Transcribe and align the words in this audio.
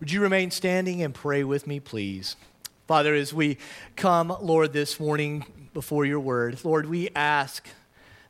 Would 0.00 0.10
you 0.10 0.22
remain 0.22 0.50
standing 0.50 1.02
and 1.02 1.14
pray 1.14 1.44
with 1.44 1.66
me, 1.66 1.78
please? 1.78 2.34
Father, 2.88 3.14
as 3.14 3.34
we 3.34 3.58
come, 3.96 4.34
Lord, 4.40 4.72
this 4.72 4.98
morning 4.98 5.44
before 5.74 6.06
your 6.06 6.20
word, 6.20 6.58
Lord, 6.64 6.88
we 6.88 7.10
ask 7.14 7.68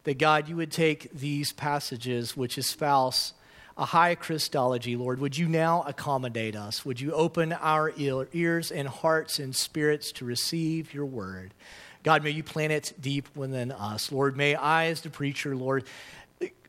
that 0.02 0.18
God, 0.18 0.48
you 0.48 0.56
would 0.56 0.72
take 0.72 1.12
these 1.12 1.52
passages 1.52 2.36
which 2.36 2.58
espouse 2.58 3.34
a 3.78 3.84
high 3.84 4.16
Christology, 4.16 4.96
Lord. 4.96 5.20
Would 5.20 5.38
you 5.38 5.46
now 5.46 5.84
accommodate 5.86 6.56
us? 6.56 6.84
Would 6.84 7.00
you 7.00 7.12
open 7.12 7.52
our 7.52 7.94
ears 7.96 8.72
and 8.72 8.88
hearts 8.88 9.38
and 9.38 9.54
spirits 9.54 10.10
to 10.12 10.24
receive 10.24 10.92
your 10.92 11.06
word? 11.06 11.54
God, 12.02 12.24
may 12.24 12.30
you 12.30 12.42
plant 12.42 12.72
it 12.72 12.94
deep 13.00 13.28
within 13.36 13.70
us. 13.70 14.10
Lord, 14.10 14.36
may 14.36 14.56
I, 14.56 14.86
as 14.86 15.02
the 15.02 15.10
preacher, 15.10 15.54
Lord, 15.54 15.84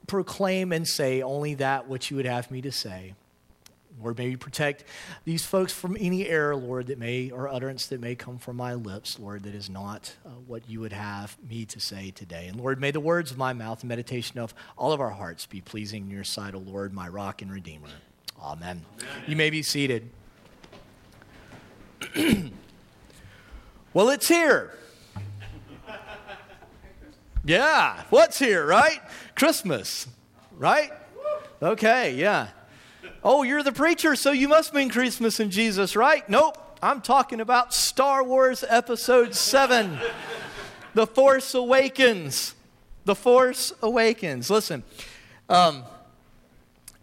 proclaim 0.06 0.72
and 0.72 0.88
say 0.88 1.24
only 1.24 1.56
that 1.56 1.88
which 1.88 2.12
you 2.12 2.18
would 2.18 2.28
have 2.28 2.52
me 2.52 2.62
to 2.62 2.72
say. 2.72 3.16
Lord, 4.00 4.18
may 4.18 4.30
you 4.30 4.38
protect 4.38 4.84
these 5.26 5.46
folks 5.46 5.74
from 5.74 5.98
any 6.00 6.28
error, 6.28 6.56
Lord, 6.56 6.88
that 6.88 6.98
may, 6.98 7.30
or 7.30 7.48
utterance 7.48 7.88
that 7.88 8.00
may 8.00 8.16
come 8.16 8.38
from 8.38 8.58
my 8.58 8.74
lips, 8.74 9.20
Lord, 9.20 9.44
that 9.44 9.54
is 9.54 9.70
not 9.70 10.16
uh, 10.26 10.30
what 10.48 10.70
you 10.70 10.80
would 10.80 10.94
have 10.94 11.38
me 11.48 11.66
to 11.66 11.80
say 11.80 12.12
today. 12.12 12.48
And 12.48 12.60
Lord, 12.60 12.80
may 12.80 12.92
the 12.92 13.00
words 13.00 13.32
of 13.32 13.38
my 13.38 13.54
mouth 13.54 13.82
and 13.82 13.90
meditation 13.90 14.40
of 14.40 14.54
all 14.78 14.92
of 14.92 15.02
our 15.02 15.12
hearts 15.12 15.46
be 15.46 15.62
pleasing 15.62 16.04
in 16.04 16.12
your 16.12 16.24
sight, 16.24 16.56
O 16.56 16.60
Lord, 16.60 16.94
my 16.94 17.08
rock 17.08 17.42
and 17.42 17.52
redeemer. 17.52 17.90
Amen. 18.42 18.84
Amen. 19.00 19.24
You 19.28 19.36
may 19.36 19.50
be 19.50 19.62
seated. 19.62 20.10
well, 23.94 24.10
it's 24.10 24.28
here. 24.28 24.74
Yeah, 27.44 28.04
what's 28.12 28.38
here, 28.38 28.66
right? 28.66 29.00
Christmas, 29.36 30.08
right? 30.58 30.92
Okay, 31.62 32.14
yeah. 32.14 32.50
Oh, 33.24 33.44
you're 33.44 33.62
the 33.62 33.72
preacher, 33.72 34.16
so 34.16 34.32
you 34.32 34.48
must 34.48 34.74
mean 34.74 34.90
Christmas 34.90 35.40
and 35.40 35.52
Jesus, 35.52 35.96
right? 35.96 36.28
Nope. 36.28 36.58
I'm 36.82 37.02
talking 37.02 37.40
about 37.40 37.72
Star 37.76 38.24
Wars 38.24 38.64
Episode 38.68 39.36
7 39.36 40.00
The 40.96 41.06
Force 41.06 41.54
Awakens. 41.54 42.56
The 43.06 43.14
Force 43.14 43.74
Awakens. 43.84 44.50
Listen, 44.50 44.82
um, 45.50 45.84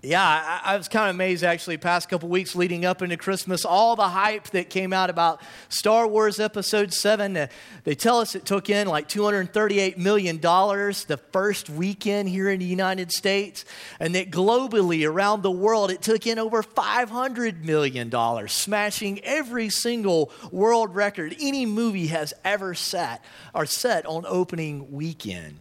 yeah, 0.03 0.23
I, 0.65 0.75
I, 0.75 0.77
was 0.77 0.87
kind 0.87 1.11
of 1.11 1.17
amazed 1.17 1.43
actually, 1.43 1.77
past 1.77 2.09
couple 2.09 2.29
weeks 2.29 2.55
leading 2.55 2.85
up 2.85 3.03
into 3.03 3.17
Christmas, 3.17 3.65
all 3.65 3.97
the 3.97 4.09
hype 4.09 4.45
that 4.51 4.71
came 4.71 4.93
out 4.93 5.11
about 5.11 5.43
Star 5.69 6.07
Wars 6.07 6.39
Episode 6.39 6.93
7. 6.93 7.37
Uh, 7.37 7.47
they 7.83 7.97
tell 7.97 8.21
us 8.21 8.37
it 8.37 8.45
took 8.45 8.71
in 8.71 8.87
like 8.87 9.09
$238 9.09 9.97
million 9.97 10.39
the 10.41 11.21
first 11.33 11.69
weekend 11.69 12.29
here 12.29 12.49
in 12.49 12.61
the 12.61 12.65
United 12.65 13.11
States, 13.11 13.65
and 13.99 14.15
that 14.15 14.31
globally 14.31 15.09
around 15.09 15.43
the 15.43 15.51
world 15.51 15.91
it 15.91 16.01
took 16.01 16.29
in 16.29 16.39
over 16.39 16.63
$500 16.63 17.65
million, 17.65 18.49
smashing 18.49 19.19
every 19.25 19.69
single 19.69 20.31
world 20.53 20.95
record 20.95 21.35
any 21.41 21.67
movie 21.67 22.07
has 22.07 22.33
ever 22.45 22.73
set 22.73 23.25
or 23.53 23.67
set 23.67 24.07
on 24.07 24.25
opening 24.29 24.93
weekend. 24.93 25.59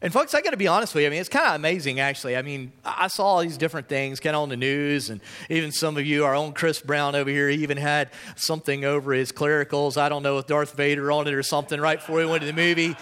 And 0.00 0.12
folks, 0.12 0.32
I 0.32 0.42
got 0.42 0.50
to 0.50 0.56
be 0.56 0.68
honest 0.68 0.94
with 0.94 1.02
you. 1.02 1.08
I 1.08 1.10
mean, 1.10 1.20
it's 1.20 1.28
kind 1.28 1.46
of 1.46 1.54
amazing, 1.56 1.98
actually. 1.98 2.36
I 2.36 2.42
mean, 2.42 2.70
I 2.84 3.08
saw 3.08 3.24
all 3.24 3.40
these 3.40 3.58
different 3.58 3.88
things 3.88 4.20
kind 4.20 4.36
of 4.36 4.42
on 4.42 4.48
the 4.48 4.56
news, 4.56 5.10
and 5.10 5.20
even 5.50 5.72
some 5.72 5.96
of 5.96 6.06
you, 6.06 6.24
our 6.24 6.36
own 6.36 6.52
Chris 6.52 6.80
Brown 6.80 7.16
over 7.16 7.28
here, 7.28 7.48
he 7.48 7.64
even 7.64 7.78
had 7.78 8.10
something 8.36 8.84
over 8.84 9.12
his 9.12 9.32
clericals. 9.32 9.96
I 9.96 10.08
don't 10.08 10.22
know 10.22 10.36
with 10.36 10.46
Darth 10.46 10.74
Vader 10.74 11.10
on 11.10 11.26
it 11.26 11.34
or 11.34 11.42
something 11.42 11.80
right 11.80 11.98
before 11.98 12.20
he 12.20 12.26
went 12.26 12.42
to 12.42 12.46
the 12.46 12.52
movie. 12.52 12.96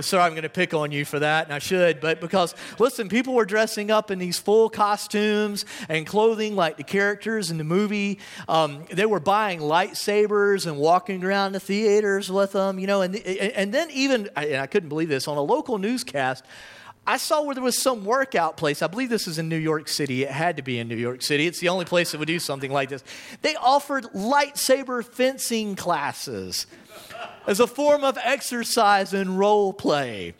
Sorry, 0.00 0.22
I'm 0.22 0.32
going 0.32 0.42
to 0.42 0.48
pick 0.48 0.74
on 0.74 0.90
you 0.90 1.04
for 1.04 1.20
that, 1.20 1.46
and 1.46 1.54
I 1.54 1.58
should. 1.58 2.00
But 2.00 2.20
because, 2.20 2.54
listen, 2.78 3.08
people 3.08 3.34
were 3.34 3.44
dressing 3.44 3.90
up 3.90 4.10
in 4.10 4.18
these 4.18 4.38
full 4.38 4.68
costumes 4.68 5.64
and 5.88 6.06
clothing 6.06 6.56
like 6.56 6.76
the 6.76 6.82
characters 6.82 7.50
in 7.50 7.58
the 7.58 7.64
movie. 7.64 8.18
Um, 8.48 8.84
they 8.92 9.06
were 9.06 9.20
buying 9.20 9.60
lightsabers 9.60 10.66
and 10.66 10.76
walking 10.76 11.24
around 11.24 11.52
the 11.52 11.60
theaters 11.60 12.30
with 12.30 12.52
them, 12.52 12.78
you 12.78 12.86
know. 12.86 13.02
And, 13.02 13.16
and 13.16 13.72
then, 13.72 13.90
even, 13.92 14.28
and 14.34 14.56
I 14.56 14.66
couldn't 14.66 14.88
believe 14.88 15.08
this, 15.08 15.28
on 15.28 15.36
a 15.36 15.42
local 15.42 15.78
newscast, 15.78 16.44
I 17.06 17.18
saw 17.18 17.42
where 17.42 17.54
there 17.54 17.62
was 17.62 17.80
some 17.80 18.04
workout 18.04 18.56
place. 18.56 18.82
I 18.82 18.88
believe 18.88 19.10
this 19.10 19.28
is 19.28 19.38
in 19.38 19.48
New 19.48 19.56
York 19.56 19.88
City. 19.88 20.24
It 20.24 20.30
had 20.30 20.56
to 20.56 20.62
be 20.62 20.78
in 20.78 20.88
New 20.88 20.96
York 20.96 21.22
City. 21.22 21.46
It's 21.46 21.60
the 21.60 21.68
only 21.68 21.84
place 21.84 22.12
that 22.12 22.18
would 22.18 22.26
do 22.26 22.40
something 22.40 22.72
like 22.72 22.88
this. 22.88 23.04
They 23.42 23.54
offered 23.56 24.04
lightsaber 24.12 25.04
fencing 25.04 25.76
classes 25.76 26.66
as 27.46 27.60
a 27.60 27.66
form 27.66 28.02
of 28.02 28.18
exercise 28.22 29.14
and 29.14 29.38
role 29.38 29.72
play. 29.72 30.34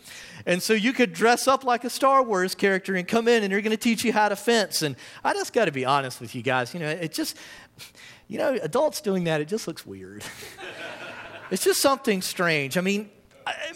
And 0.45 0.63
so 0.63 0.73
you 0.73 0.93
could 0.93 1.13
dress 1.13 1.47
up 1.47 1.65
like 1.65 1.85
a 1.85 1.91
Star 1.91 2.23
Wars 2.23 2.55
character 2.55 2.95
and 2.95 3.07
come 3.07 3.29
in 3.29 3.43
and 3.43 3.53
they're 3.53 3.61
going 3.61 3.71
to 3.71 3.77
teach 3.77 4.05
you 4.05 4.13
how 4.13 4.29
to 4.29 4.37
fence. 4.37 4.83
And 4.83 4.97
I 5.25 5.35
just 5.35 5.53
got 5.53 5.67
to 5.67 5.73
be 5.73 5.85
honest 5.85 6.21
with 6.21 6.35
you 6.35 6.43
guys. 6.43 6.75
You 6.75 6.81
know, 6.81 6.89
it 6.89 7.13
just, 7.13 7.37
you 8.29 8.39
know, 8.39 8.59
adults 8.63 9.01
doing 9.01 9.25
that, 9.25 9.41
it 9.41 9.49
just 9.49 9.69
looks 9.69 9.87
weird. 9.87 10.25
it's 11.51 11.65
just 11.65 11.81
something 11.81 12.23
strange. 12.23 12.77
I 12.77 12.81
mean, 12.81 13.11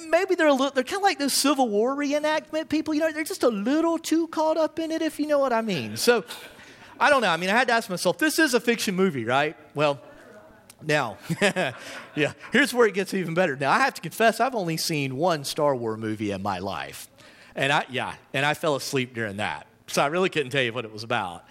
maybe 0.08 0.34
they're 0.34 0.48
a 0.48 0.53
little, 0.53 0.70
they're 0.70 0.84
kind 0.84 0.98
of 0.98 1.03
like 1.03 1.19
those 1.19 1.34
Civil 1.34 1.69
War 1.69 1.94
reenactment 1.94 2.69
people. 2.69 2.94
You 2.94 3.00
know, 3.00 3.12
they're 3.12 3.25
just 3.25 3.42
a 3.42 3.48
little 3.48 3.98
too 3.98 4.28
caught 4.28 4.56
up 4.56 4.78
in 4.78 4.91
it, 4.91 5.03
if 5.03 5.19
you 5.19 5.26
know 5.26 5.38
what 5.38 5.53
I 5.53 5.62
mean. 5.62 5.97
So 5.97 6.25
I 6.98 7.10
don't 7.10 7.22
know. 7.22 7.31
I 7.31 7.36
mean, 7.36 7.50
I 7.50 7.53
had 7.53 7.69
to 7.69 7.75
ask 7.75 7.88
myself, 7.88 8.19
this 8.19 8.38
is 8.38 8.54
a 8.54 8.60
fiction 8.60 8.94
movie, 8.94 9.25
right? 9.25 9.56
Well, 9.75 10.00
now, 10.82 11.19
yeah, 11.41 12.32
here's 12.53 12.72
where 12.72 12.86
it 12.86 12.94
gets 12.94 13.14
even 13.14 13.34
better. 13.34 13.56
Now, 13.56 13.70
I 13.70 13.80
have 13.80 13.94
to 13.94 14.00
confess, 14.00 14.41
I've 14.41 14.54
only 14.54 14.76
seen 14.76 15.16
one 15.16 15.44
Star 15.44 15.75
Wars 15.76 15.98
movie 15.98 16.30
in 16.30 16.42
my 16.42 16.59
life. 16.59 17.09
And 17.54 17.72
I, 17.72 17.84
yeah, 17.91 18.14
and 18.32 18.47
I 18.47 18.54
fell 18.54 18.76
asleep 18.76 19.14
during 19.14 19.38
that. 19.38 19.66
So 19.88 20.03
I 20.03 20.06
really 20.06 20.30
couldn't 20.30 20.50
tell 20.50 20.62
you 20.62 20.72
what 20.72 20.84
it 20.84 20.92
was 20.92 21.03
about. 21.03 21.44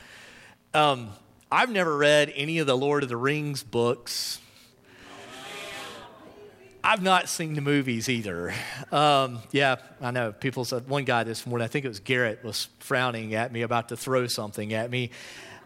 Um, 0.74 1.10
I've 1.52 1.70
never 1.70 1.98
read 1.98 2.32
any 2.36 2.60
of 2.60 2.68
the 2.68 2.78
Lord 2.78 3.04
of 3.04 3.10
the 3.10 3.18
Rings 3.18 3.64
books. 3.64 4.40
I've 6.90 7.04
not 7.04 7.30
seen 7.30 7.54
the 7.54 7.62
movies 7.62 8.10
either. 8.10 8.52
Um, 8.92 9.44
yeah, 9.52 9.76
I 10.02 10.10
know. 10.10 10.32
People 10.32 10.66
said, 10.66 10.88
one 10.88 11.04
guy 11.04 11.24
this 11.24 11.46
morning, 11.46 11.64
I 11.64 11.68
think 11.68 11.86
it 11.86 11.88
was 11.88 12.00
Garrett, 12.00 12.44
was 12.44 12.68
frowning 12.80 13.36
at 13.36 13.54
me, 13.54 13.62
about 13.62 13.90
to 13.90 13.96
throw 13.96 14.26
something 14.26 14.74
at 14.74 14.90
me. 14.90 15.12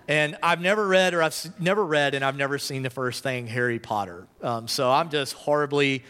And 0.10 0.36
I've 0.44 0.60
never 0.60 0.86
read, 0.86 1.14
or 1.14 1.24
I've 1.24 1.62
never 1.62 1.86
read, 1.86 2.14
and 2.14 2.26
I've 2.26 2.36
never 2.36 2.58
seen 2.58 2.84
the 2.84 2.90
first 2.90 3.24
thing 3.24 3.48
Harry 3.48 3.80
Potter. 3.80 4.28
Um, 4.42 4.68
so 4.68 4.92
I'm 4.92 5.10
just 5.10 5.32
horribly 5.32 6.04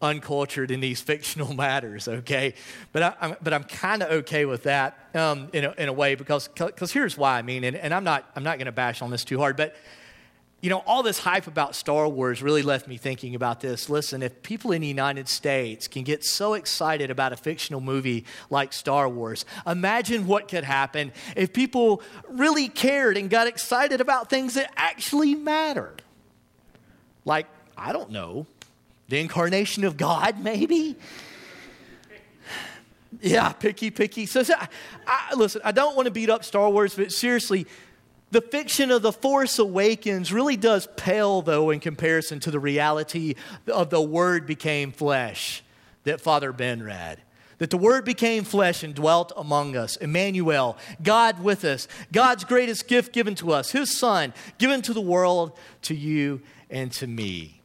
uncultured 0.00 0.70
in 0.70 0.78
these 0.78 1.00
fictional 1.00 1.52
matters, 1.52 2.06
okay? 2.06 2.54
But, 2.92 3.02
I, 3.02 3.14
am 3.22 3.36
but 3.42 3.52
I'm 3.52 3.64
kind 3.64 4.04
of 4.04 4.12
okay 4.18 4.44
with 4.44 4.62
that 4.62 4.96
um, 5.16 5.48
in, 5.52 5.64
a, 5.64 5.74
in 5.78 5.88
a 5.88 5.92
way 5.92 6.14
because 6.14 6.46
cause 6.46 6.92
here's 6.92 7.18
why. 7.18 7.40
I 7.40 7.42
mean, 7.42 7.64
and, 7.64 7.76
and 7.76 7.92
I'm 7.92 8.04
not, 8.04 8.24
I'm 8.36 8.44
not 8.44 8.58
going 8.58 8.66
to 8.66 8.72
bash 8.72 9.02
on 9.02 9.10
this 9.10 9.24
too 9.24 9.40
hard, 9.40 9.56
but 9.56 9.74
you 10.60 10.68
know, 10.68 10.82
all 10.86 11.02
this 11.02 11.18
hype 11.18 11.46
about 11.46 11.74
Star 11.74 12.06
Wars 12.06 12.42
really 12.42 12.62
left 12.62 12.86
me 12.86 12.98
thinking 12.98 13.34
about 13.34 13.60
this. 13.60 13.88
Listen, 13.88 14.22
if 14.22 14.42
people 14.42 14.72
in 14.72 14.82
the 14.82 14.86
United 14.86 15.28
States 15.28 15.88
can 15.88 16.02
get 16.02 16.22
so 16.22 16.52
excited 16.52 17.10
about 17.10 17.32
a 17.32 17.36
fictional 17.36 17.80
movie 17.80 18.26
like 18.50 18.74
Star 18.74 19.08
Wars, 19.08 19.46
imagine 19.66 20.26
what 20.26 20.48
could 20.48 20.64
happen 20.64 21.12
if 21.34 21.54
people 21.54 22.02
really 22.28 22.68
cared 22.68 23.16
and 23.16 23.30
got 23.30 23.46
excited 23.46 24.02
about 24.02 24.28
things 24.28 24.54
that 24.54 24.70
actually 24.76 25.34
mattered. 25.34 26.02
Like, 27.24 27.46
I 27.76 27.92
don't 27.92 28.10
know, 28.10 28.46
the 29.08 29.18
incarnation 29.18 29.84
of 29.84 29.96
God, 29.96 30.40
maybe? 30.40 30.96
Yeah, 33.20 33.52
picky, 33.52 33.90
picky. 33.90 34.26
So, 34.26 34.42
so 34.42 34.54
I, 34.56 34.68
I, 35.06 35.34
listen, 35.34 35.62
I 35.64 35.72
don't 35.72 35.96
want 35.96 36.06
to 36.06 36.12
beat 36.12 36.30
up 36.30 36.44
Star 36.44 36.70
Wars, 36.70 36.94
but 36.94 37.10
seriously, 37.12 37.66
the 38.30 38.40
fiction 38.40 38.90
of 38.90 39.02
The 39.02 39.12
Force 39.12 39.58
Awakens 39.58 40.32
really 40.32 40.56
does 40.56 40.88
pale, 40.96 41.42
though, 41.42 41.70
in 41.70 41.80
comparison 41.80 42.38
to 42.40 42.50
the 42.50 42.60
reality 42.60 43.34
of 43.66 43.90
the 43.90 44.00
Word 44.00 44.46
became 44.46 44.92
flesh 44.92 45.62
that 46.04 46.20
Father 46.20 46.52
Ben 46.52 46.82
read. 46.82 47.20
That 47.58 47.70
the 47.70 47.76
Word 47.76 48.04
became 48.04 48.44
flesh 48.44 48.82
and 48.82 48.94
dwelt 48.94 49.32
among 49.36 49.76
us. 49.76 49.96
Emmanuel, 49.96 50.78
God 51.02 51.42
with 51.42 51.64
us, 51.64 51.88
God's 52.12 52.44
greatest 52.44 52.88
gift 52.88 53.12
given 53.12 53.34
to 53.36 53.52
us, 53.52 53.72
His 53.72 53.96
Son, 53.96 54.32
given 54.58 54.80
to 54.82 54.94
the 54.94 55.00
world, 55.00 55.52
to 55.82 55.94
you, 55.94 56.40
and 56.70 56.90
to 56.92 57.06
me. 57.06 57.60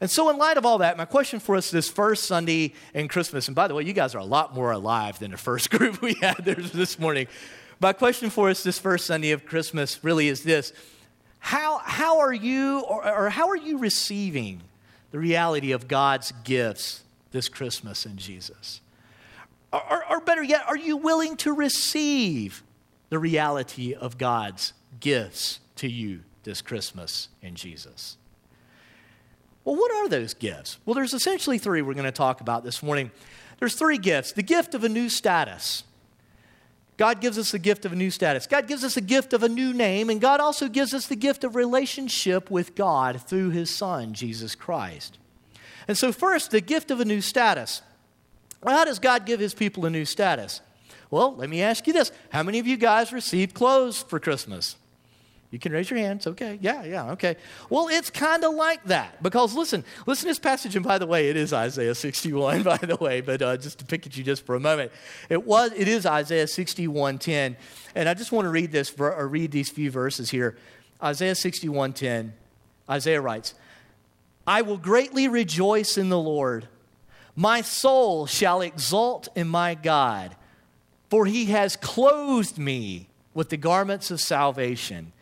And 0.00 0.10
so, 0.10 0.28
in 0.28 0.36
light 0.36 0.58
of 0.58 0.66
all 0.66 0.78
that, 0.78 0.98
my 0.98 1.06
question 1.06 1.40
for 1.40 1.56
us 1.56 1.70
this 1.70 1.88
first 1.88 2.24
Sunday 2.24 2.74
in 2.92 3.08
Christmas, 3.08 3.48
and 3.48 3.54
by 3.54 3.66
the 3.66 3.74
way, 3.74 3.84
you 3.84 3.94
guys 3.94 4.14
are 4.14 4.18
a 4.18 4.24
lot 4.24 4.54
more 4.54 4.70
alive 4.70 5.18
than 5.18 5.30
the 5.30 5.38
first 5.38 5.70
group 5.76 6.02
we 6.02 6.14
had 6.20 6.44
there 6.44 6.54
this 6.56 6.98
morning. 6.98 7.26
My 7.84 7.92
question 7.92 8.30
for 8.30 8.48
us 8.48 8.62
this 8.62 8.78
first 8.78 9.04
Sunday 9.04 9.32
of 9.32 9.44
Christmas 9.44 10.02
really 10.02 10.28
is 10.28 10.42
this 10.42 10.72
How, 11.38 11.82
how 11.84 12.20
are 12.20 12.32
you, 12.32 12.80
or, 12.80 13.06
or 13.06 13.28
how 13.28 13.50
are 13.50 13.58
you 13.58 13.76
receiving 13.76 14.62
the 15.10 15.18
reality 15.18 15.70
of 15.70 15.86
God's 15.86 16.32
gifts 16.44 17.02
this 17.30 17.50
Christmas 17.50 18.06
in 18.06 18.16
Jesus? 18.16 18.80
Or, 19.70 19.82
or, 19.92 20.12
or 20.12 20.20
better 20.20 20.42
yet, 20.42 20.62
are 20.66 20.78
you 20.78 20.96
willing 20.96 21.36
to 21.36 21.52
receive 21.52 22.62
the 23.10 23.18
reality 23.18 23.92
of 23.92 24.16
God's 24.16 24.72
gifts 24.98 25.60
to 25.76 25.86
you 25.86 26.20
this 26.44 26.62
Christmas 26.62 27.28
in 27.42 27.54
Jesus? 27.54 28.16
Well, 29.66 29.76
what 29.76 29.92
are 29.92 30.08
those 30.08 30.32
gifts? 30.32 30.78
Well, 30.86 30.94
there's 30.94 31.12
essentially 31.12 31.58
three 31.58 31.82
we're 31.82 31.92
going 31.92 32.04
to 32.04 32.12
talk 32.12 32.40
about 32.40 32.64
this 32.64 32.82
morning. 32.82 33.10
There's 33.58 33.74
three 33.74 33.98
gifts 33.98 34.32
the 34.32 34.42
gift 34.42 34.74
of 34.74 34.84
a 34.84 34.88
new 34.88 35.10
status, 35.10 35.84
God 36.96 37.20
gives 37.20 37.38
us 37.38 37.50
the 37.50 37.58
gift 37.58 37.84
of 37.84 37.92
a 37.92 37.96
new 37.96 38.10
status. 38.10 38.46
God 38.46 38.68
gives 38.68 38.84
us 38.84 38.96
a 38.96 39.00
gift 39.00 39.32
of 39.32 39.42
a 39.42 39.48
new 39.48 39.72
name, 39.72 40.10
and 40.10 40.20
God 40.20 40.40
also 40.40 40.68
gives 40.68 40.94
us 40.94 41.06
the 41.06 41.16
gift 41.16 41.42
of 41.42 41.56
relationship 41.56 42.50
with 42.50 42.74
God 42.74 43.20
through 43.20 43.50
His 43.50 43.74
Son, 43.74 44.14
Jesus 44.14 44.54
Christ. 44.54 45.18
And 45.88 45.98
so, 45.98 46.12
first, 46.12 46.50
the 46.50 46.60
gift 46.60 46.90
of 46.90 47.00
a 47.00 47.04
new 47.04 47.20
status. 47.20 47.82
Well, 48.62 48.76
how 48.76 48.84
does 48.84 48.98
God 48.98 49.26
give 49.26 49.40
His 49.40 49.54
people 49.54 49.84
a 49.86 49.90
new 49.90 50.04
status? 50.04 50.60
Well, 51.10 51.34
let 51.34 51.50
me 51.50 51.62
ask 51.62 51.86
you 51.86 51.92
this 51.92 52.12
How 52.30 52.42
many 52.42 52.58
of 52.58 52.66
you 52.66 52.76
guys 52.76 53.12
received 53.12 53.54
clothes 53.54 54.02
for 54.02 54.20
Christmas? 54.20 54.76
You 55.54 55.60
can 55.60 55.70
raise 55.70 55.88
your 55.88 56.00
hands. 56.00 56.26
Okay. 56.26 56.58
Yeah, 56.60 56.82
yeah, 56.82 57.12
okay. 57.12 57.36
Well, 57.70 57.86
it's 57.86 58.10
kind 58.10 58.42
of 58.42 58.54
like 58.54 58.82
that 58.86 59.22
because 59.22 59.54
listen, 59.54 59.84
listen 60.04 60.22
to 60.22 60.30
this 60.30 60.40
passage. 60.40 60.74
And 60.74 60.84
by 60.84 60.98
the 60.98 61.06
way, 61.06 61.28
it 61.28 61.36
is 61.36 61.52
Isaiah 61.52 61.94
61, 61.94 62.62
by 62.64 62.76
the 62.76 62.96
way, 62.96 63.20
but 63.20 63.40
uh, 63.40 63.56
just 63.56 63.78
to 63.78 63.84
pick 63.84 64.04
at 64.04 64.16
you 64.16 64.24
just 64.24 64.44
for 64.44 64.56
a 64.56 64.60
moment. 64.60 64.90
It 65.28 65.46
was, 65.46 65.70
it 65.76 65.86
is 65.86 66.06
Isaiah 66.06 66.46
61:10. 66.46 67.54
And 67.94 68.08
I 68.08 68.14
just 68.14 68.32
want 68.32 68.46
to 68.46 68.48
read 68.48 68.72
this, 68.72 68.92
or 68.98 69.28
read 69.28 69.52
these 69.52 69.70
few 69.70 69.92
verses 69.92 70.28
here. 70.28 70.56
Isaiah 71.00 71.34
61:10. 71.34 72.32
Isaiah 72.90 73.20
writes, 73.20 73.54
I 74.48 74.62
will 74.62 74.76
greatly 74.76 75.28
rejoice 75.28 75.96
in 75.96 76.08
the 76.08 76.18
Lord. 76.18 76.66
My 77.36 77.60
soul 77.60 78.26
shall 78.26 78.60
exult 78.60 79.28
in 79.36 79.46
my 79.46 79.76
God, 79.76 80.34
for 81.08 81.26
he 81.26 81.44
has 81.46 81.76
clothed 81.76 82.58
me 82.58 83.06
with 83.34 83.50
the 83.50 83.56
garments 83.56 84.10
of 84.10 84.20
salvation 84.20 85.12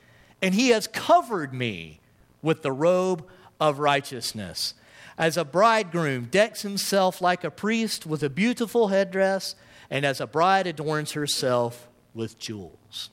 and 0.42 0.54
he 0.54 0.70
has 0.70 0.88
covered 0.88 1.54
me 1.54 2.00
with 2.42 2.62
the 2.62 2.72
robe 2.72 3.24
of 3.60 3.78
righteousness. 3.78 4.74
As 5.16 5.36
a 5.36 5.44
bridegroom 5.44 6.24
decks 6.24 6.62
himself 6.62 7.22
like 7.22 7.44
a 7.44 7.50
priest 7.50 8.04
with 8.04 8.24
a 8.24 8.28
beautiful 8.28 8.88
headdress, 8.88 9.54
and 9.88 10.04
as 10.04 10.20
a 10.20 10.26
bride 10.26 10.66
adorns 10.66 11.12
herself 11.12 11.88
with 12.12 12.38
jewels. 12.38 13.10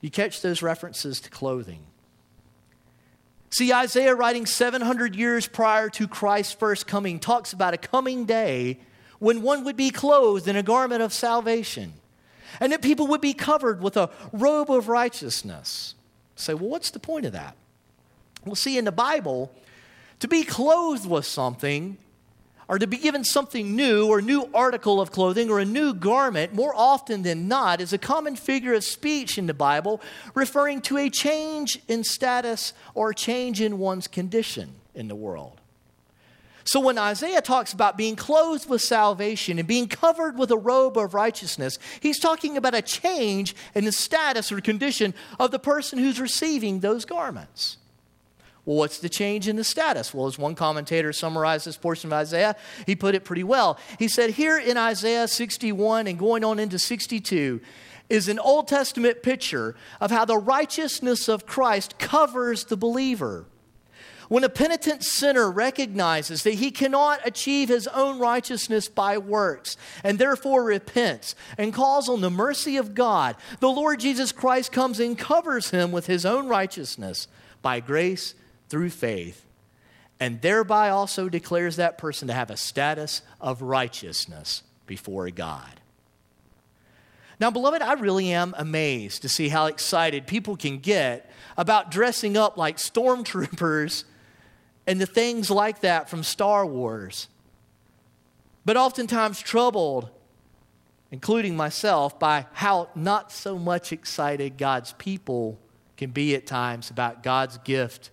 You 0.00 0.10
catch 0.10 0.40
those 0.42 0.62
references 0.62 1.18
to 1.20 1.30
clothing. 1.30 1.80
See, 3.50 3.72
Isaiah, 3.72 4.14
writing 4.14 4.46
700 4.46 5.16
years 5.16 5.48
prior 5.48 5.88
to 5.90 6.06
Christ's 6.06 6.52
first 6.52 6.86
coming, 6.86 7.18
talks 7.18 7.52
about 7.52 7.74
a 7.74 7.78
coming 7.78 8.26
day 8.26 8.78
when 9.18 9.42
one 9.42 9.64
would 9.64 9.76
be 9.76 9.90
clothed 9.90 10.46
in 10.46 10.54
a 10.54 10.62
garment 10.62 11.02
of 11.02 11.12
salvation 11.12 11.94
and 12.60 12.72
that 12.72 12.82
people 12.82 13.06
would 13.08 13.20
be 13.20 13.34
covered 13.34 13.82
with 13.82 13.96
a 13.96 14.10
robe 14.32 14.70
of 14.70 14.88
righteousness. 14.88 15.94
Say, 16.36 16.54
well, 16.54 16.70
what's 16.70 16.90
the 16.90 17.00
point 17.00 17.26
of 17.26 17.32
that? 17.32 17.56
Well, 18.44 18.54
see, 18.54 18.78
in 18.78 18.84
the 18.84 18.92
Bible, 18.92 19.52
to 20.20 20.28
be 20.28 20.44
clothed 20.44 21.08
with 21.08 21.24
something 21.24 21.98
or 22.68 22.78
to 22.78 22.86
be 22.86 22.98
given 22.98 23.24
something 23.24 23.74
new 23.74 24.06
or 24.06 24.18
a 24.18 24.22
new 24.22 24.48
article 24.52 25.00
of 25.00 25.10
clothing 25.10 25.50
or 25.50 25.58
a 25.58 25.64
new 25.64 25.94
garment, 25.94 26.52
more 26.52 26.74
often 26.74 27.22
than 27.22 27.48
not, 27.48 27.80
is 27.80 27.92
a 27.92 27.98
common 27.98 28.36
figure 28.36 28.74
of 28.74 28.84
speech 28.84 29.38
in 29.38 29.46
the 29.46 29.54
Bible 29.54 30.00
referring 30.34 30.82
to 30.82 30.98
a 30.98 31.08
change 31.08 31.80
in 31.88 32.04
status 32.04 32.74
or 32.94 33.10
a 33.10 33.14
change 33.14 33.60
in 33.60 33.78
one's 33.78 34.06
condition 34.06 34.74
in 34.94 35.08
the 35.08 35.14
world. 35.14 35.60
So 36.68 36.80
when 36.80 36.98
Isaiah 36.98 37.40
talks 37.40 37.72
about 37.72 37.96
being 37.96 38.14
clothed 38.14 38.68
with 38.68 38.82
salvation 38.82 39.58
and 39.58 39.66
being 39.66 39.88
covered 39.88 40.36
with 40.36 40.50
a 40.50 40.58
robe 40.58 40.98
of 40.98 41.14
righteousness, 41.14 41.78
he's 42.00 42.20
talking 42.20 42.58
about 42.58 42.74
a 42.74 42.82
change 42.82 43.56
in 43.74 43.86
the 43.86 43.92
status 43.92 44.52
or 44.52 44.60
condition 44.60 45.14
of 45.40 45.50
the 45.50 45.58
person 45.58 45.98
who's 45.98 46.20
receiving 46.20 46.80
those 46.80 47.06
garments. 47.06 47.78
Well, 48.66 48.76
what's 48.76 48.98
the 48.98 49.08
change 49.08 49.48
in 49.48 49.56
the 49.56 49.64
status? 49.64 50.12
Well, 50.12 50.26
as 50.26 50.38
one 50.38 50.54
commentator 50.54 51.10
summarized 51.14 51.66
this 51.66 51.78
portion 51.78 52.10
of 52.10 52.12
Isaiah, 52.12 52.54
he 52.84 52.94
put 52.94 53.14
it 53.14 53.24
pretty 53.24 53.44
well. 53.44 53.78
He 53.98 54.06
said, 54.06 54.32
Here 54.32 54.58
in 54.58 54.76
Isaiah 54.76 55.26
61 55.26 56.06
and 56.06 56.18
going 56.18 56.44
on 56.44 56.58
into 56.58 56.78
62 56.78 57.62
is 58.10 58.28
an 58.28 58.38
Old 58.38 58.68
Testament 58.68 59.22
picture 59.22 59.74
of 60.02 60.10
how 60.10 60.26
the 60.26 60.36
righteousness 60.36 61.28
of 61.28 61.46
Christ 61.46 61.98
covers 61.98 62.64
the 62.64 62.76
believer. 62.76 63.46
When 64.28 64.44
a 64.44 64.48
penitent 64.50 65.02
sinner 65.04 65.50
recognizes 65.50 66.42
that 66.42 66.54
he 66.54 66.70
cannot 66.70 67.26
achieve 67.26 67.68
his 67.68 67.86
own 67.88 68.18
righteousness 68.18 68.86
by 68.86 69.16
works 69.16 69.76
and 70.04 70.18
therefore 70.18 70.64
repents 70.64 71.34
and 71.56 71.72
calls 71.72 72.08
on 72.08 72.20
the 72.20 72.30
mercy 72.30 72.76
of 72.76 72.94
God, 72.94 73.36
the 73.60 73.70
Lord 73.70 74.00
Jesus 74.00 74.30
Christ 74.32 74.70
comes 74.70 75.00
and 75.00 75.18
covers 75.18 75.70
him 75.70 75.92
with 75.92 76.06
his 76.06 76.26
own 76.26 76.46
righteousness 76.46 77.26
by 77.62 77.80
grace 77.80 78.34
through 78.68 78.90
faith 78.90 79.46
and 80.20 80.40
thereby 80.42 80.90
also 80.90 81.28
declares 81.28 81.76
that 81.76 81.98
person 81.98 82.28
to 82.28 82.34
have 82.34 82.50
a 82.50 82.56
status 82.56 83.22
of 83.40 83.62
righteousness 83.62 84.62
before 84.86 85.30
God. 85.30 85.80
Now, 87.40 87.50
beloved, 87.52 87.82
I 87.82 87.92
really 87.92 88.32
am 88.32 88.54
amazed 88.58 89.22
to 89.22 89.28
see 89.28 89.48
how 89.48 89.66
excited 89.66 90.26
people 90.26 90.56
can 90.56 90.78
get 90.78 91.30
about 91.56 91.90
dressing 91.90 92.36
up 92.36 92.56
like 92.56 92.78
stormtroopers 92.78 94.04
and 94.88 94.98
the 94.98 95.06
things 95.06 95.50
like 95.50 95.82
that 95.82 96.08
from 96.08 96.22
Star 96.22 96.64
Wars. 96.64 97.28
But 98.64 98.78
oftentimes 98.78 99.38
troubled, 99.38 100.08
including 101.12 101.54
myself, 101.56 102.18
by 102.18 102.46
how 102.54 102.88
not 102.94 103.30
so 103.30 103.58
much 103.58 103.92
excited 103.92 104.56
God's 104.56 104.94
people 104.94 105.58
can 105.98 106.10
be 106.10 106.34
at 106.34 106.46
times 106.46 106.88
about 106.88 107.22
God's 107.22 107.58
gift 107.58 108.10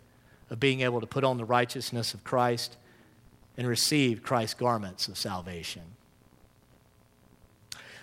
of 0.50 0.60
being 0.60 0.81
able 0.81 1.00
to 1.00 1.07
put 1.07 1.24
on 1.24 1.38
the 1.38 1.45
righteousness 1.45 2.13
of 2.13 2.25
Christ 2.25 2.75
and 3.57 3.66
receive 3.68 4.22
Christ's 4.22 4.56
garments 4.56 5.07
of 5.07 5.18
salvation. 5.18 5.83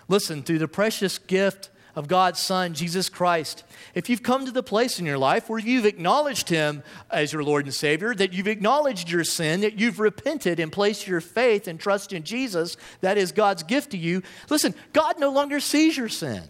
Listen, 0.07 0.41
through 0.41 0.59
the 0.59 0.67
precious 0.67 1.19
gift 1.19 1.69
of 1.95 2.07
God's 2.07 2.39
Son, 2.39 2.73
Jesus 2.73 3.07
Christ, 3.09 3.63
if 3.93 4.09
you've 4.09 4.23
come 4.23 4.45
to 4.45 4.51
the 4.51 4.63
place 4.63 4.99
in 4.99 5.05
your 5.05 5.17
life 5.17 5.49
where 5.49 5.59
you've 5.59 5.85
acknowledged 5.85 6.49
Him 6.49 6.83
as 7.11 7.31
your 7.31 7.43
Lord 7.43 7.65
and 7.65 7.73
Savior, 7.73 8.15
that 8.15 8.33
you've 8.33 8.47
acknowledged 8.47 9.09
your 9.09 9.23
sin, 9.23 9.61
that 9.61 9.79
you've 9.79 9.99
repented 9.99 10.59
and 10.59 10.71
placed 10.71 11.07
your 11.07 11.21
faith 11.21 11.67
and 11.67 11.79
trust 11.79 12.11
in 12.11 12.23
Jesus, 12.23 12.77
that 13.01 13.17
is 13.17 13.31
God's 13.31 13.63
gift 13.63 13.91
to 13.91 13.97
you, 13.97 14.23
listen, 14.49 14.73
God 14.91 15.19
no 15.19 15.31
longer 15.31 15.59
sees 15.59 15.95
your 15.95 16.09
sin. 16.09 16.43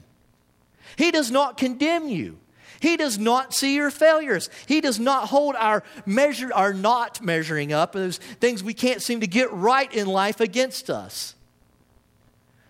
He 0.96 1.12
does 1.12 1.30
not 1.30 1.58
condemn 1.58 2.08
you. 2.08 2.38
He 2.80 2.98
does 2.98 3.18
not 3.18 3.54
see 3.54 3.76
your 3.76 3.92
failures. 3.92 4.50
He 4.68 4.82
does 4.82 5.00
not 5.00 5.30
hold 5.30 5.56
our 5.56 5.84
measure, 6.06 6.54
our 6.54 6.74
not 6.74 7.22
measuring 7.22 7.72
up, 7.72 7.94
those 7.94 8.18
things 8.18 8.62
we 8.62 8.74
can't 8.74 9.02
seem 9.02 9.22
to 9.22 9.28
get 9.28 9.52
right 9.54 9.92
in 9.94 10.06
life 10.06 10.42
against 10.42 10.90
us. 10.90 11.36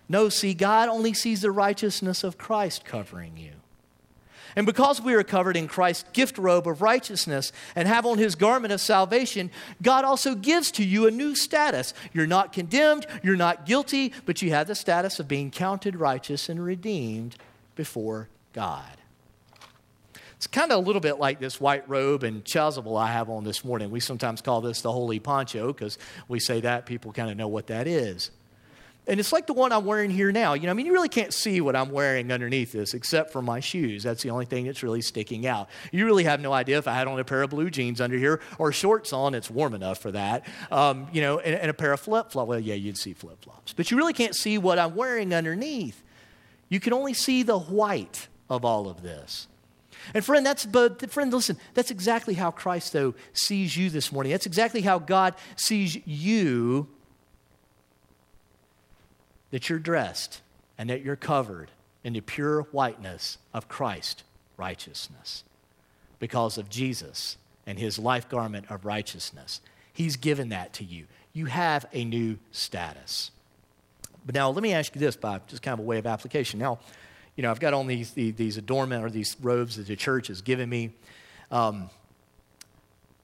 No, 0.10 0.30
see, 0.30 0.54
God 0.54 0.90
only 0.90 1.14
sees 1.14 1.42
the 1.42 1.52
righteousness 1.52 2.24
of 2.24 2.38
Christ 2.38 2.86
covering 2.86 3.38
you. 3.38 3.52
And 4.56 4.66
because 4.66 5.02
we 5.02 5.14
are 5.16 5.24
covered 5.24 5.58
in 5.58 5.68
Christ's 5.68 6.06
gift 6.14 6.38
robe 6.38 6.68
of 6.68 6.82
righteousness 6.82 7.52
and 7.76 7.88
have 7.88 8.06
on 8.06 8.18
his 8.18 8.36
garment 8.36 8.72
of 8.72 8.82
salvation, 8.82 9.50
God 9.82 10.06
also 10.06 10.36
gives 10.36 10.70
to 10.72 10.84
you 10.84 11.08
a 11.08 11.12
new 11.12 11.36
status. 11.36 11.94
You're 12.14 12.28
not 12.28 12.54
condemned, 12.54 13.08
you're 13.24 13.36
not 13.36 13.66
guilty, 13.66 14.14
but 14.26 14.42
you 14.42 14.52
have 14.52 14.68
the 14.68 14.76
status 14.76 15.20
of 15.20 15.28
being 15.28 15.50
counted 15.50 15.96
righteous 15.96 16.50
and 16.50 16.64
redeemed 16.64 17.36
before 17.76 18.30
God. 18.54 18.98
It's 20.36 20.46
kind 20.46 20.72
of 20.72 20.84
a 20.84 20.86
little 20.86 21.02
bit 21.02 21.20
like 21.20 21.40
this 21.40 21.62
white 21.62 21.88
robe 21.88 22.24
and 22.24 22.44
chasuble 22.44 23.02
I 23.02 23.08
have 23.08 23.30
on 23.30 23.46
this 23.46 23.64
morning. 23.64 23.90
We 23.90 24.02
sometimes 24.02 24.42
call 24.42 24.60
this 24.60 24.82
the 24.82 24.92
holy 24.92 25.20
poncho 25.20 25.68
because 25.68 25.98
we 26.28 26.40
say 26.40 26.60
that 26.62 26.86
people 26.86 27.14
kind 27.14 27.32
of 27.32 27.38
know 27.38 27.48
what 27.48 27.68
that 27.68 27.88
is. 27.88 28.30
And 29.06 29.20
it's 29.20 29.34
like 29.34 29.48
the 29.48 29.54
one 29.54 29.74
I'm 29.74 29.84
wearing 29.84 30.10
here 30.10 30.32
now. 30.32 30.54
You 30.54 30.64
know, 30.64 30.70
I 30.70 30.74
mean, 30.74 30.86
you 30.86 30.94
really 30.94 31.10
can't 31.10 31.34
see 31.34 31.60
what 31.60 31.76
I'm 31.76 31.90
wearing 31.90 32.32
underneath 32.32 32.72
this 32.72 32.94
except 32.94 33.32
for 33.32 33.42
my 33.42 33.60
shoes. 33.60 34.04
That's 34.04 34.24
the 34.24 34.30
only 34.30 34.46
thing 34.46 34.66
that's 34.66 34.82
really 34.82 35.02
sticking 35.02 35.46
out. 35.46 35.68
You 35.92 36.06
really 36.06 36.24
have 36.24 36.40
no 36.40 36.54
idea 36.54 36.78
if 36.78 36.88
I 36.88 36.94
had 36.94 37.08
on 37.08 37.20
a 37.20 37.24
pair 37.26 37.42
of 37.42 37.50
blue 37.50 37.70
jeans 37.70 38.00
under 38.00 38.18
here 38.18 38.40
or 38.58 38.72
shorts 38.72 39.12
on. 39.12 39.36
It's 39.36 39.50
warm 39.50 39.74
enough 39.74 39.98
for 39.98 40.12
that. 40.12 40.46
Um, 40.72 41.08
you 41.12 41.22
know, 41.22 41.40
and, 41.40 41.54
and 41.56 41.70
a 41.70 41.74
pair 41.74 41.92
of 41.92 42.00
flip 42.00 42.32
flops. 42.32 42.48
Well, 42.48 42.60
yeah, 42.60 42.76
you'd 42.76 42.98
see 42.98 43.14
flip 43.14 43.44
flops. 43.44 43.74
But 43.74 43.92
you 43.92 43.98
really 43.98 44.14
can't 44.14 44.36
see 44.36 44.58
what 44.58 44.80
I'm 44.80 44.96
wearing 44.96 45.34
underneath. 45.34 46.02
You 46.70 46.80
can 46.80 46.94
only 46.94 47.14
see 47.14 47.44
the 47.44 47.60
white 47.60 48.30
of 48.50 48.64
all 48.64 48.88
of 48.88 49.02
this. 49.02 49.48
And 50.14 50.24
friend, 50.24 50.46
that's 50.46 50.66
but 50.66 51.10
friend, 51.12 51.32
listen, 51.32 51.58
that's 51.74 51.92
exactly 51.92 52.34
how 52.34 52.52
Christ 52.52 52.94
though 52.94 53.16
sees 53.34 53.76
you 53.76 53.90
this 53.90 54.12
morning. 54.12 54.32
That's 54.32 54.46
exactly 54.46 54.82
how 54.82 55.00
God 55.00 55.36
sees 55.56 56.06
you 56.08 56.88
that 59.54 59.70
you're 59.70 59.78
dressed 59.78 60.42
and 60.80 60.90
that 60.90 61.04
you're 61.04 61.16
covered 61.16 61.70
in 62.04 62.14
the 62.14 62.22
pure 62.22 62.64
whiteness 62.72 63.38
of 63.54 63.68
Christ 63.68 64.24
righteousness 64.58 65.44
because 66.18 66.58
of 66.58 66.72
Jesus 66.72 67.38
and 67.68 67.78
his 67.78 68.00
life 68.00 68.28
garment 68.28 68.66
of 68.72 68.84
righteousness. 68.84 69.62
He's 69.94 70.16
given 70.16 70.50
that 70.50 70.74
to 70.74 70.84
you. 70.84 71.06
You 71.34 71.46
have 71.46 71.86
a 71.94 72.04
new 72.04 72.40
status. 72.52 73.30
But 74.26 74.34
now 74.34 74.50
let 74.50 74.64
me 74.64 74.74
ask 74.74 74.96
you 74.96 75.00
this 75.00 75.16
by 75.16 75.40
just 75.46 75.62
kind 75.62 75.74
of 75.74 75.86
a 75.86 75.88
way 75.88 76.00
of 76.00 76.08
application. 76.08 76.60
Now, 76.60 76.80
you 77.36 77.44
know, 77.44 77.52
I've 77.52 77.60
got 77.60 77.76
on 77.76 77.86
these, 77.86 78.10
these 78.10 78.58
adornment 78.58 79.06
or 79.06 79.12
these 79.12 79.38
robes 79.40 79.76
that 79.76 79.86
the 79.86 79.96
church 79.96 80.30
has 80.30 80.42
given 80.42 80.68
me. 80.68 80.96
Um, 81.52 81.92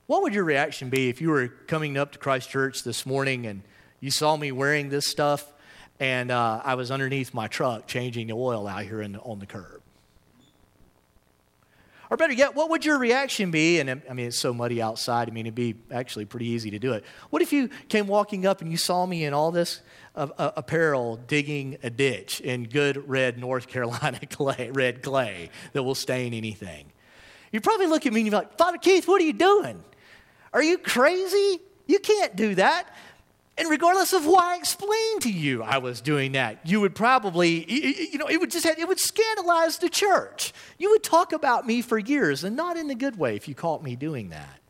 what 0.06 0.22
would 0.22 0.36
your 0.36 0.44
reaction 0.44 0.92
be 0.92 1.10
if 1.10 1.22
you 1.22 1.32
were 1.32 1.48
coming 1.48 1.98
up 1.98 2.12
to 2.12 2.20
Christ 2.20 2.52
Church 2.52 2.84
this 2.84 3.04
morning 3.04 3.48
and 3.48 3.64
you 4.00 4.12
saw 4.12 4.38
me 4.38 4.52
wearing 4.52 4.90
this 4.90 5.08
stuff 5.08 5.52
and 6.00 6.32
uh, 6.32 6.62
I 6.64 6.76
was 6.76 6.92
underneath 6.92 7.34
my 7.34 7.48
truck 7.48 7.88
changing 7.88 8.28
the 8.28 8.34
oil 8.34 8.68
out 8.68 8.84
here 8.84 9.08
the, 9.08 9.20
on 9.20 9.40
the 9.40 9.46
curb. 9.46 9.82
Or 12.10 12.18
better 12.18 12.34
yet, 12.34 12.56
what 12.56 12.72
would 12.72 12.86
your 12.86 12.98
reaction 12.98 13.52
be? 13.52 13.80
And 13.80 14.02
I 14.10 14.14
mean, 14.14 14.28
it's 14.28 14.40
so 14.40 14.52
muddy 14.52 14.82
outside. 14.82 15.30
I 15.30 15.32
mean, 15.32 15.46
it'd 15.46 15.54
be 15.54 15.76
actually 15.92 16.26
pretty 16.26 16.48
easy 16.48 16.72
to 16.72 16.80
do 16.80 16.94
it. 16.94 17.04
What 17.30 17.44
if 17.44 17.54
you 17.54 17.70
came 17.88 18.08
walking 18.08 18.48
up 18.48 18.62
and 18.62 18.72
you 18.72 18.78
saw 18.78 19.06
me 19.06 19.26
in 19.26 19.34
all 19.34 19.52
this 19.52 19.82
uh, 20.16 20.28
uh, 20.40 20.52
apparel 20.58 21.18
digging 21.18 21.78
a 21.84 21.92
ditch 21.92 22.42
in 22.42 22.64
good 22.64 23.08
red 23.08 23.38
North 23.38 23.68
Carolina 23.68 24.20
clay, 24.30 24.72
red 24.74 25.04
clay 25.04 25.52
that 25.74 25.84
will 25.84 25.94
stain 25.94 26.34
anything? 26.34 26.92
You'd 27.52 27.64
probably 27.64 27.86
look 27.86 28.08
at 28.08 28.14
me 28.14 28.22
and 28.22 28.26
you'd 28.26 28.32
be 28.32 28.38
like, 28.38 28.58
Father 28.58 28.80
Keith, 28.80 29.08
what 29.08 29.22
are 29.22 29.26
you 29.26 29.34
doing? 29.34 29.84
Are 30.52 30.64
you 30.64 30.80
crazy? 30.80 31.60
You 31.86 32.00
can't 32.00 32.36
do 32.36 32.56
that. 32.56 32.88
And 33.60 33.70
regardless 33.70 34.14
of 34.14 34.26
why 34.26 34.54
I 34.54 34.58
explained 34.58 35.22
to 35.24 35.30
you 35.30 35.62
I 35.62 35.80
was 35.80 36.00
doing 36.00 36.32
that, 36.32 36.66
you 36.66 36.80
would 36.80 36.96
probably, 36.96 37.70
you 37.70 38.18
know, 38.18 38.28
it 38.28 38.40
would 38.40 38.52
just, 38.52 38.66
have, 38.66 38.80
it 38.80 38.88
would 38.88 39.02
scandalize 39.02 39.80
the 39.80 39.90
church. 39.90 40.54
You 40.78 40.92
would 40.92 41.04
talk 41.04 41.34
about 41.34 41.68
me 41.68 41.82
for 41.82 42.00
years, 42.00 42.46
and 42.46 42.56
not 42.56 42.78
in 42.78 42.88
the 42.88 42.96
good 42.96 43.20
way 43.20 43.36
if 43.36 43.50
you 43.50 43.56
caught 43.56 43.84
me 43.84 43.98
doing 43.98 44.30
that. 44.30 44.62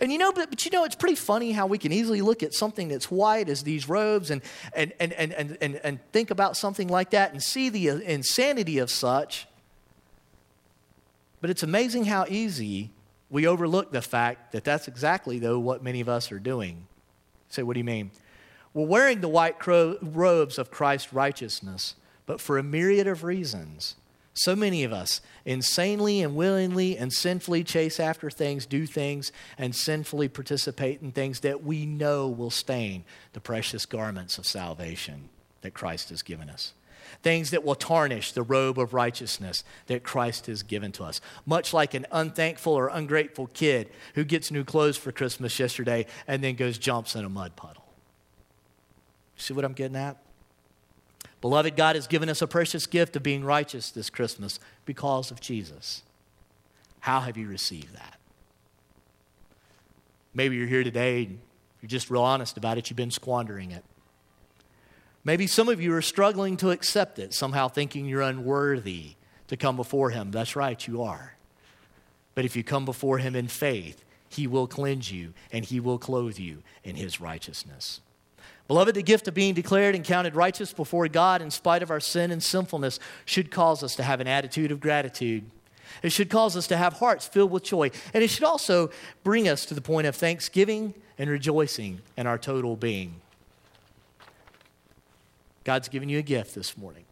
And 0.00 0.10
you 0.10 0.18
know, 0.18 0.32
but, 0.32 0.50
but 0.50 0.64
you 0.64 0.72
know, 0.72 0.82
it's 0.82 0.96
pretty 0.96 1.14
funny 1.14 1.52
how 1.52 1.68
we 1.68 1.78
can 1.78 1.92
easily 1.92 2.22
look 2.22 2.42
at 2.42 2.54
something 2.54 2.88
that's 2.88 3.08
white 3.08 3.48
as 3.48 3.62
these 3.62 3.88
robes 3.88 4.32
and, 4.32 4.42
and, 4.74 4.92
and, 4.98 5.12
and, 5.12 5.32
and, 5.32 5.58
and, 5.60 5.80
and 5.84 6.00
think 6.10 6.32
about 6.32 6.56
something 6.56 6.88
like 6.88 7.10
that 7.10 7.30
and 7.30 7.40
see 7.40 7.68
the 7.68 7.90
uh, 7.90 7.96
insanity 7.98 8.78
of 8.78 8.90
such. 8.90 9.46
But 11.40 11.50
it's 11.50 11.62
amazing 11.62 12.06
how 12.06 12.24
easy 12.28 12.90
we 13.28 13.46
overlook 13.46 13.92
the 13.92 14.02
fact 14.02 14.50
that 14.52 14.64
that's 14.64 14.88
exactly, 14.88 15.38
though, 15.38 15.60
what 15.60 15.84
many 15.84 16.00
of 16.00 16.08
us 16.08 16.32
are 16.32 16.40
doing 16.40 16.88
say, 17.50 17.62
what 17.62 17.74
do 17.74 17.80
you 17.80 17.84
mean? 17.84 18.10
Well, 18.72 18.86
wearing 18.86 19.20
the 19.20 19.28
white 19.28 19.56
robes 19.66 20.58
of 20.58 20.70
Christ's 20.70 21.12
righteousness, 21.12 21.96
but 22.26 22.40
for 22.40 22.56
a 22.56 22.62
myriad 22.62 23.06
of 23.06 23.24
reasons. 23.24 23.96
So 24.32 24.54
many 24.54 24.84
of 24.84 24.92
us 24.92 25.20
insanely 25.44 26.22
and 26.22 26.36
willingly 26.36 26.96
and 26.96 27.12
sinfully 27.12 27.64
chase 27.64 27.98
after 27.98 28.30
things, 28.30 28.64
do 28.64 28.86
things, 28.86 29.32
and 29.58 29.74
sinfully 29.74 30.28
participate 30.28 31.02
in 31.02 31.10
things 31.10 31.40
that 31.40 31.64
we 31.64 31.84
know 31.84 32.28
will 32.28 32.50
stain 32.50 33.04
the 33.32 33.40
precious 33.40 33.84
garments 33.86 34.38
of 34.38 34.46
salvation 34.46 35.28
that 35.62 35.74
Christ 35.74 36.10
has 36.10 36.22
given 36.22 36.48
us 36.48 36.74
things 37.22 37.50
that 37.50 37.64
will 37.64 37.74
tarnish 37.74 38.32
the 38.32 38.42
robe 38.42 38.78
of 38.78 38.94
righteousness 38.94 39.64
that 39.86 40.02
Christ 40.02 40.46
has 40.46 40.62
given 40.62 40.92
to 40.92 41.04
us. 41.04 41.20
Much 41.46 41.72
like 41.72 41.94
an 41.94 42.06
unthankful 42.12 42.72
or 42.72 42.88
ungrateful 42.88 43.48
kid 43.48 43.90
who 44.14 44.24
gets 44.24 44.50
new 44.50 44.64
clothes 44.64 44.96
for 44.96 45.12
Christmas 45.12 45.58
yesterday 45.58 46.06
and 46.26 46.42
then 46.42 46.54
goes 46.54 46.78
jumps 46.78 47.14
in 47.14 47.24
a 47.24 47.28
mud 47.28 47.56
puddle. 47.56 47.84
See 49.36 49.54
what 49.54 49.64
I'm 49.64 49.72
getting 49.72 49.96
at? 49.96 50.18
Beloved, 51.40 51.74
God 51.74 51.96
has 51.96 52.06
given 52.06 52.28
us 52.28 52.42
a 52.42 52.46
precious 52.46 52.86
gift 52.86 53.16
of 53.16 53.22
being 53.22 53.44
righteous 53.44 53.90
this 53.90 54.10
Christmas 54.10 54.60
because 54.84 55.30
of 55.30 55.40
Jesus. 55.40 56.02
How 57.00 57.20
have 57.20 57.36
you 57.36 57.48
received 57.48 57.94
that? 57.94 58.18
Maybe 60.34 60.56
you're 60.56 60.66
here 60.66 60.84
today 60.84 61.24
and 61.24 61.40
you're 61.80 61.88
just 61.88 62.10
real 62.10 62.22
honest 62.22 62.56
about 62.56 62.78
it, 62.78 62.90
you've 62.90 62.96
been 62.96 63.10
squandering 63.10 63.70
it. 63.70 63.84
Maybe 65.24 65.46
some 65.46 65.68
of 65.68 65.80
you 65.80 65.94
are 65.94 66.02
struggling 66.02 66.56
to 66.58 66.70
accept 66.70 67.18
it, 67.18 67.34
somehow 67.34 67.68
thinking 67.68 68.06
you're 68.06 68.22
unworthy 68.22 69.14
to 69.48 69.56
come 69.56 69.76
before 69.76 70.10
Him. 70.10 70.30
That's 70.30 70.56
right, 70.56 70.86
you 70.86 71.02
are. 71.02 71.36
But 72.34 72.44
if 72.44 72.56
you 72.56 72.64
come 72.64 72.84
before 72.84 73.18
Him 73.18 73.36
in 73.36 73.48
faith, 73.48 74.04
He 74.28 74.46
will 74.46 74.66
cleanse 74.66 75.12
you 75.12 75.34
and 75.52 75.64
He 75.64 75.80
will 75.80 75.98
clothe 75.98 76.38
you 76.38 76.62
in 76.84 76.96
His 76.96 77.20
righteousness. 77.20 78.00
Beloved, 78.66 78.94
the 78.94 79.02
gift 79.02 79.26
of 79.26 79.34
being 79.34 79.52
declared 79.52 79.96
and 79.96 80.04
counted 80.04 80.36
righteous 80.36 80.72
before 80.72 81.08
God 81.08 81.42
in 81.42 81.50
spite 81.50 81.82
of 81.82 81.90
our 81.90 81.98
sin 81.98 82.30
and 82.30 82.42
sinfulness 82.42 83.00
should 83.24 83.50
cause 83.50 83.82
us 83.82 83.96
to 83.96 84.04
have 84.04 84.20
an 84.20 84.28
attitude 84.28 84.70
of 84.70 84.78
gratitude. 84.78 85.44
It 86.04 86.12
should 86.12 86.30
cause 86.30 86.56
us 86.56 86.68
to 86.68 86.76
have 86.76 86.94
hearts 86.94 87.26
filled 87.26 87.50
with 87.50 87.64
joy. 87.64 87.90
And 88.14 88.22
it 88.22 88.30
should 88.30 88.44
also 88.44 88.90
bring 89.24 89.48
us 89.48 89.66
to 89.66 89.74
the 89.74 89.80
point 89.80 90.06
of 90.06 90.14
thanksgiving 90.14 90.94
and 91.18 91.28
rejoicing 91.28 92.00
in 92.16 92.28
our 92.28 92.38
total 92.38 92.76
being. 92.76 93.20
God's 95.64 95.88
given 95.88 96.08
you 96.08 96.18
a 96.18 96.22
gift 96.22 96.54
this 96.54 96.76
morning 96.76 97.04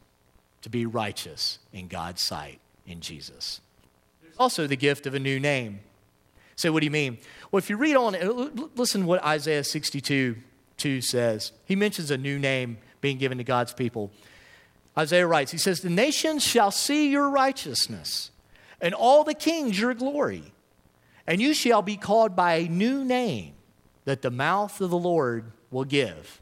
to 0.62 0.70
be 0.70 0.86
righteous 0.86 1.58
in 1.72 1.88
God's 1.88 2.22
sight 2.22 2.60
in 2.86 3.00
Jesus. 3.00 3.60
There's 4.22 4.36
also 4.38 4.66
the 4.66 4.76
gift 4.76 5.06
of 5.06 5.14
a 5.14 5.18
new 5.18 5.38
name. 5.38 5.80
So, 6.56 6.72
what 6.72 6.80
do 6.80 6.86
you 6.86 6.90
mean? 6.90 7.18
Well, 7.50 7.58
if 7.58 7.70
you 7.70 7.76
read 7.76 7.94
on, 7.94 8.16
uh, 8.16 8.66
listen 8.74 9.06
what 9.06 9.22
Isaiah 9.22 9.62
62 9.62 10.36
2 10.78 11.00
says. 11.02 11.52
He 11.64 11.76
mentions 11.76 12.10
a 12.10 12.16
new 12.16 12.38
name 12.38 12.78
being 13.00 13.18
given 13.18 13.38
to 13.38 13.44
God's 13.44 13.72
people. 13.72 14.10
Isaiah 14.96 15.26
writes, 15.26 15.52
He 15.52 15.58
says, 15.58 15.80
The 15.80 15.90
nations 15.90 16.42
shall 16.44 16.70
see 16.70 17.10
your 17.10 17.28
righteousness, 17.28 18.30
and 18.80 18.94
all 18.94 19.24
the 19.24 19.34
kings 19.34 19.78
your 19.78 19.94
glory, 19.94 20.52
and 21.26 21.40
you 21.40 21.52
shall 21.52 21.82
be 21.82 21.96
called 21.96 22.34
by 22.34 22.54
a 22.54 22.68
new 22.68 23.04
name 23.04 23.54
that 24.04 24.22
the 24.22 24.30
mouth 24.30 24.80
of 24.80 24.90
the 24.90 24.98
Lord 24.98 25.52
will 25.70 25.84
give. 25.84 26.40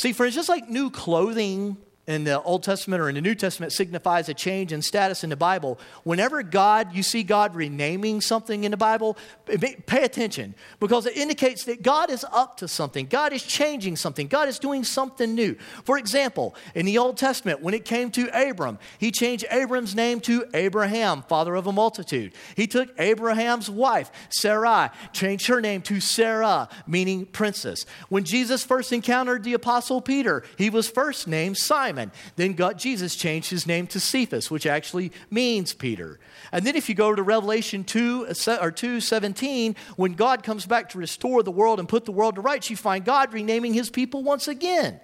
See, 0.00 0.14
it's 0.24 0.34
just 0.34 0.48
like 0.48 0.66
new 0.66 0.88
clothing 0.88 1.76
in 2.06 2.24
the 2.24 2.42
Old 2.42 2.62
Testament 2.62 3.00
or 3.00 3.08
in 3.08 3.14
the 3.14 3.20
New 3.20 3.34
Testament 3.34 3.72
signifies 3.72 4.28
a 4.28 4.34
change 4.34 4.72
in 4.72 4.82
status 4.82 5.22
in 5.22 5.30
the 5.30 5.36
Bible. 5.36 5.78
Whenever 6.02 6.42
God, 6.42 6.94
you 6.94 7.02
see 7.02 7.22
God 7.22 7.54
renaming 7.54 8.20
something 8.20 8.64
in 8.64 8.70
the 8.70 8.76
Bible, 8.76 9.16
pay 9.46 10.02
attention 10.02 10.54
because 10.80 11.06
it 11.06 11.16
indicates 11.16 11.64
that 11.64 11.82
God 11.82 12.10
is 12.10 12.24
up 12.32 12.56
to 12.58 12.68
something. 12.68 13.06
God 13.06 13.32
is 13.32 13.42
changing 13.42 13.96
something. 13.96 14.28
God 14.28 14.48
is 14.48 14.58
doing 14.58 14.82
something 14.82 15.34
new. 15.34 15.56
For 15.84 15.98
example, 15.98 16.54
in 16.74 16.86
the 16.86 16.98
Old 16.98 17.16
Testament, 17.16 17.60
when 17.60 17.74
it 17.74 17.84
came 17.84 18.10
to 18.12 18.28
Abram, 18.32 18.78
he 18.98 19.10
changed 19.10 19.44
Abram's 19.50 19.94
name 19.94 20.20
to 20.20 20.46
Abraham, 20.54 21.22
father 21.22 21.54
of 21.54 21.66
a 21.66 21.72
multitude. 21.72 22.32
He 22.56 22.66
took 22.66 22.88
Abraham's 22.98 23.68
wife, 23.68 24.10
Sarai, 24.30 24.88
changed 25.12 25.46
her 25.48 25.60
name 25.60 25.82
to 25.82 26.00
Sarah, 26.00 26.68
meaning 26.86 27.26
princess. 27.26 27.84
When 28.08 28.24
Jesus 28.24 28.64
first 28.64 28.92
encountered 28.92 29.44
the 29.44 29.54
apostle 29.54 30.00
Peter, 30.00 30.42
he 30.56 30.70
was 30.70 30.88
first 30.88 31.28
named 31.28 31.58
Simon. 31.58 31.89
Simon. 31.90 32.12
Then 32.36 32.52
God, 32.52 32.78
Jesus 32.78 33.16
changed 33.16 33.50
his 33.50 33.66
name 33.66 33.88
to 33.88 33.98
Cephas, 33.98 34.48
which 34.48 34.64
actually 34.64 35.10
means 35.28 35.74
Peter. 35.74 36.20
And 36.52 36.64
then 36.64 36.76
if 36.76 36.88
you 36.88 36.94
go 36.94 37.12
to 37.14 37.22
Revelation 37.22 37.82
2 37.82 38.26
uh, 38.28 38.58
or 38.60 38.70
2:17, 38.70 39.76
when 39.96 40.12
God 40.12 40.44
comes 40.44 40.66
back 40.66 40.90
to 40.90 40.98
restore 40.98 41.42
the 41.42 41.50
world 41.50 41.80
and 41.80 41.88
put 41.88 42.04
the 42.04 42.12
world 42.12 42.36
to 42.36 42.40
rights, 42.40 42.70
you 42.70 42.76
find 42.76 43.04
God 43.04 43.32
renaming 43.32 43.74
his 43.74 43.90
people 43.90 44.22
once 44.22 44.46
again. 44.46 45.00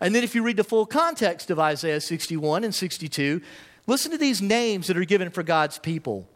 And 0.00 0.14
then 0.14 0.24
if 0.24 0.34
you 0.34 0.42
read 0.42 0.56
the 0.56 0.64
full 0.64 0.86
context 0.86 1.50
of 1.50 1.58
Isaiah 1.58 2.00
61 2.00 2.64
and 2.64 2.74
62, 2.74 3.42
listen 3.86 4.10
to 4.10 4.18
these 4.18 4.40
names 4.40 4.86
that 4.86 4.96
are 4.96 5.04
given 5.04 5.28
for 5.28 5.42
God's 5.42 5.78
people. 5.78 6.26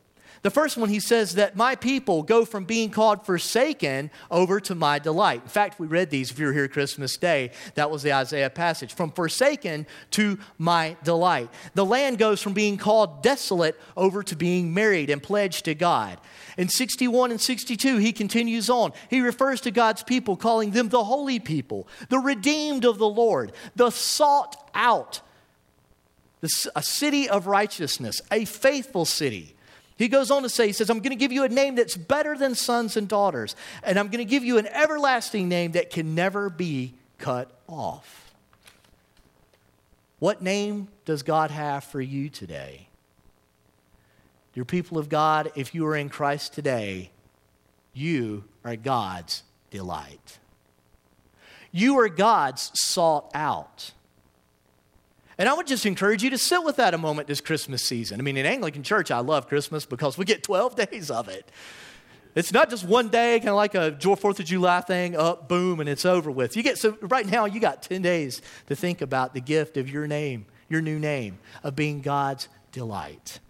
The 0.42 0.50
first 0.50 0.76
one, 0.76 0.88
he 0.88 1.00
says 1.00 1.34
that 1.34 1.56
my 1.56 1.74
people 1.74 2.22
go 2.22 2.44
from 2.44 2.64
being 2.64 2.90
called 2.90 3.26
forsaken 3.26 4.10
over 4.30 4.60
to 4.60 4.74
my 4.74 4.98
delight. 4.98 5.42
In 5.42 5.48
fact, 5.48 5.80
we 5.80 5.86
read 5.86 6.10
these 6.10 6.30
if 6.30 6.38
you 6.38 6.46
were 6.46 6.52
here 6.52 6.68
Christmas 6.68 7.16
Day. 7.16 7.50
That 7.74 7.90
was 7.90 8.02
the 8.02 8.12
Isaiah 8.12 8.50
passage. 8.50 8.94
From 8.94 9.10
forsaken 9.10 9.86
to 10.12 10.38
my 10.56 10.96
delight. 11.02 11.50
The 11.74 11.84
land 11.84 12.18
goes 12.18 12.40
from 12.40 12.52
being 12.52 12.76
called 12.76 13.22
desolate 13.22 13.78
over 13.96 14.22
to 14.22 14.36
being 14.36 14.72
married 14.72 15.10
and 15.10 15.22
pledged 15.22 15.64
to 15.64 15.74
God. 15.74 16.18
In 16.56 16.68
61 16.68 17.30
and 17.30 17.40
62, 17.40 17.96
he 17.98 18.12
continues 18.12 18.70
on. 18.70 18.92
He 19.10 19.20
refers 19.20 19.60
to 19.62 19.70
God's 19.70 20.02
people, 20.02 20.36
calling 20.36 20.70
them 20.70 20.88
the 20.88 21.04
holy 21.04 21.40
people, 21.40 21.88
the 22.08 22.18
redeemed 22.18 22.84
of 22.84 22.98
the 22.98 23.08
Lord, 23.08 23.52
the 23.74 23.90
sought 23.90 24.70
out, 24.74 25.20
a 26.74 26.82
city 26.82 27.28
of 27.28 27.48
righteousness, 27.48 28.20
a 28.30 28.44
faithful 28.44 29.04
city. 29.04 29.56
He 29.98 30.06
goes 30.06 30.30
on 30.30 30.44
to 30.44 30.48
say, 30.48 30.68
He 30.68 30.72
says, 30.72 30.88
I'm 30.88 31.00
going 31.00 31.10
to 31.10 31.16
give 31.16 31.32
you 31.32 31.42
a 31.42 31.48
name 31.48 31.74
that's 31.74 31.96
better 31.96 32.36
than 32.38 32.54
sons 32.54 32.96
and 32.96 33.08
daughters, 33.08 33.56
and 33.82 33.98
I'm 33.98 34.06
going 34.06 34.24
to 34.24 34.30
give 34.30 34.44
you 34.44 34.56
an 34.56 34.68
everlasting 34.68 35.48
name 35.48 35.72
that 35.72 35.90
can 35.90 36.14
never 36.14 36.48
be 36.48 36.94
cut 37.18 37.50
off. 37.66 38.32
What 40.20 40.40
name 40.40 40.88
does 41.04 41.22
God 41.22 41.50
have 41.50 41.84
for 41.84 42.00
you 42.00 42.28
today? 42.28 42.88
Dear 44.54 44.64
people 44.64 44.98
of 44.98 45.08
God, 45.08 45.50
if 45.56 45.74
you 45.74 45.84
are 45.86 45.96
in 45.96 46.08
Christ 46.08 46.54
today, 46.54 47.10
you 47.92 48.44
are 48.64 48.76
God's 48.76 49.42
delight. 49.70 50.38
You 51.72 51.98
are 51.98 52.08
God's 52.08 52.70
sought 52.74 53.30
out. 53.34 53.92
And 55.38 55.48
I 55.48 55.54
would 55.54 55.68
just 55.68 55.86
encourage 55.86 56.24
you 56.24 56.30
to 56.30 56.38
sit 56.38 56.64
with 56.64 56.76
that 56.76 56.94
a 56.94 56.98
moment 56.98 57.28
this 57.28 57.40
Christmas 57.40 57.82
season. 57.82 58.18
I 58.20 58.22
mean, 58.22 58.36
in 58.36 58.44
Anglican 58.44 58.82
Church, 58.82 59.12
I 59.12 59.20
love 59.20 59.46
Christmas 59.46 59.86
because 59.86 60.18
we 60.18 60.24
get 60.24 60.42
12 60.42 60.74
days 60.74 61.10
of 61.10 61.28
it. 61.28 61.50
It's 62.34 62.52
not 62.52 62.70
just 62.70 62.84
one 62.84 63.08
day, 63.08 63.38
kind 63.38 63.50
of 63.50 63.56
like 63.56 63.74
a 63.74 63.92
4th 63.92 64.38
of 64.38 64.44
July 64.44 64.80
thing, 64.80 65.16
up, 65.16 65.48
boom, 65.48 65.80
and 65.80 65.88
it's 65.88 66.04
over 66.04 66.30
with. 66.30 66.56
You 66.56 66.62
get, 66.62 66.78
so 66.78 66.96
right 67.00 67.26
now, 67.26 67.46
you 67.46 67.58
got 67.58 67.82
10 67.82 68.02
days 68.02 68.42
to 68.66 68.76
think 68.76 69.00
about 69.00 69.34
the 69.34 69.40
gift 69.40 69.76
of 69.76 69.88
your 69.88 70.06
name, 70.06 70.46
your 70.68 70.80
new 70.80 70.98
name, 70.98 71.38
of 71.62 71.74
being 71.74 72.00
God's 72.00 72.48
delight. 72.70 73.40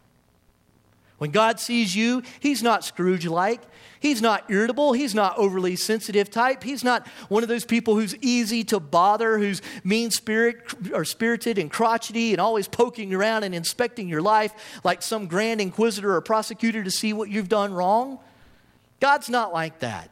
When 1.19 1.31
God 1.33 1.61
sees 1.61 1.95
you, 1.95 2.23
He's 2.41 2.63
not 2.63 2.85
Scrooge 2.85 3.27
like. 3.27 3.61
He's 4.01 4.23
not 4.23 4.49
irritable. 4.49 4.93
He's 4.93 5.15
not 5.15 5.37
overly 5.37 5.75
sensitive 5.75 6.31
type. 6.31 6.63
He's 6.63 6.85
not 6.85 7.07
one 7.29 7.43
of 7.43 7.49
those 7.49 7.65
people 7.65 7.97
who's 7.97 8.15
easy 8.21 8.63
to 8.65 8.79
bother, 8.79 9.39
who's 9.39 9.61
mean 9.83 10.13
spirit 10.13 10.63
or 10.93 11.05
spirited 11.05 11.59
and 11.59 11.71
crotchety 11.71 12.33
and 12.33 12.41
always 12.41 12.69
poking 12.69 13.13
around 13.13 13.43
and 13.43 13.55
inspecting 13.55 14.09
your 14.09 14.23
life 14.23 14.81
like 14.85 15.03
some 15.03 15.27
grand 15.27 15.61
inquisitor 15.61 16.15
or 16.15 16.21
prosecutor 16.21 16.85
to 16.85 16.91
see 16.91 17.13
what 17.13 17.29
you've 17.29 17.49
done 17.49 17.73
wrong. 17.75 18.21
God's 19.01 19.29
not 19.29 19.53
like 19.53 19.81
that. 19.81 20.11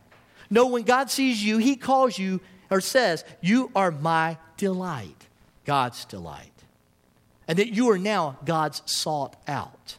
No, 0.51 0.67
when 0.67 0.83
God 0.83 1.11
sees 1.11 1.45
you, 1.45 1.59
He 1.59 1.77
calls 1.77 2.19
you 2.19 2.41
or 2.71 2.81
says, 2.81 3.25
You 3.41 3.71
are 3.77 3.93
my 3.93 4.39
delight, 4.57 5.27
God's 5.65 6.05
delight. 6.05 6.53
And 7.47 7.59
that 7.61 7.69
you 7.69 7.89
are 7.91 7.99
now 7.99 8.39
God's 8.45 8.83
sought 8.87 9.37
out. 9.47 9.99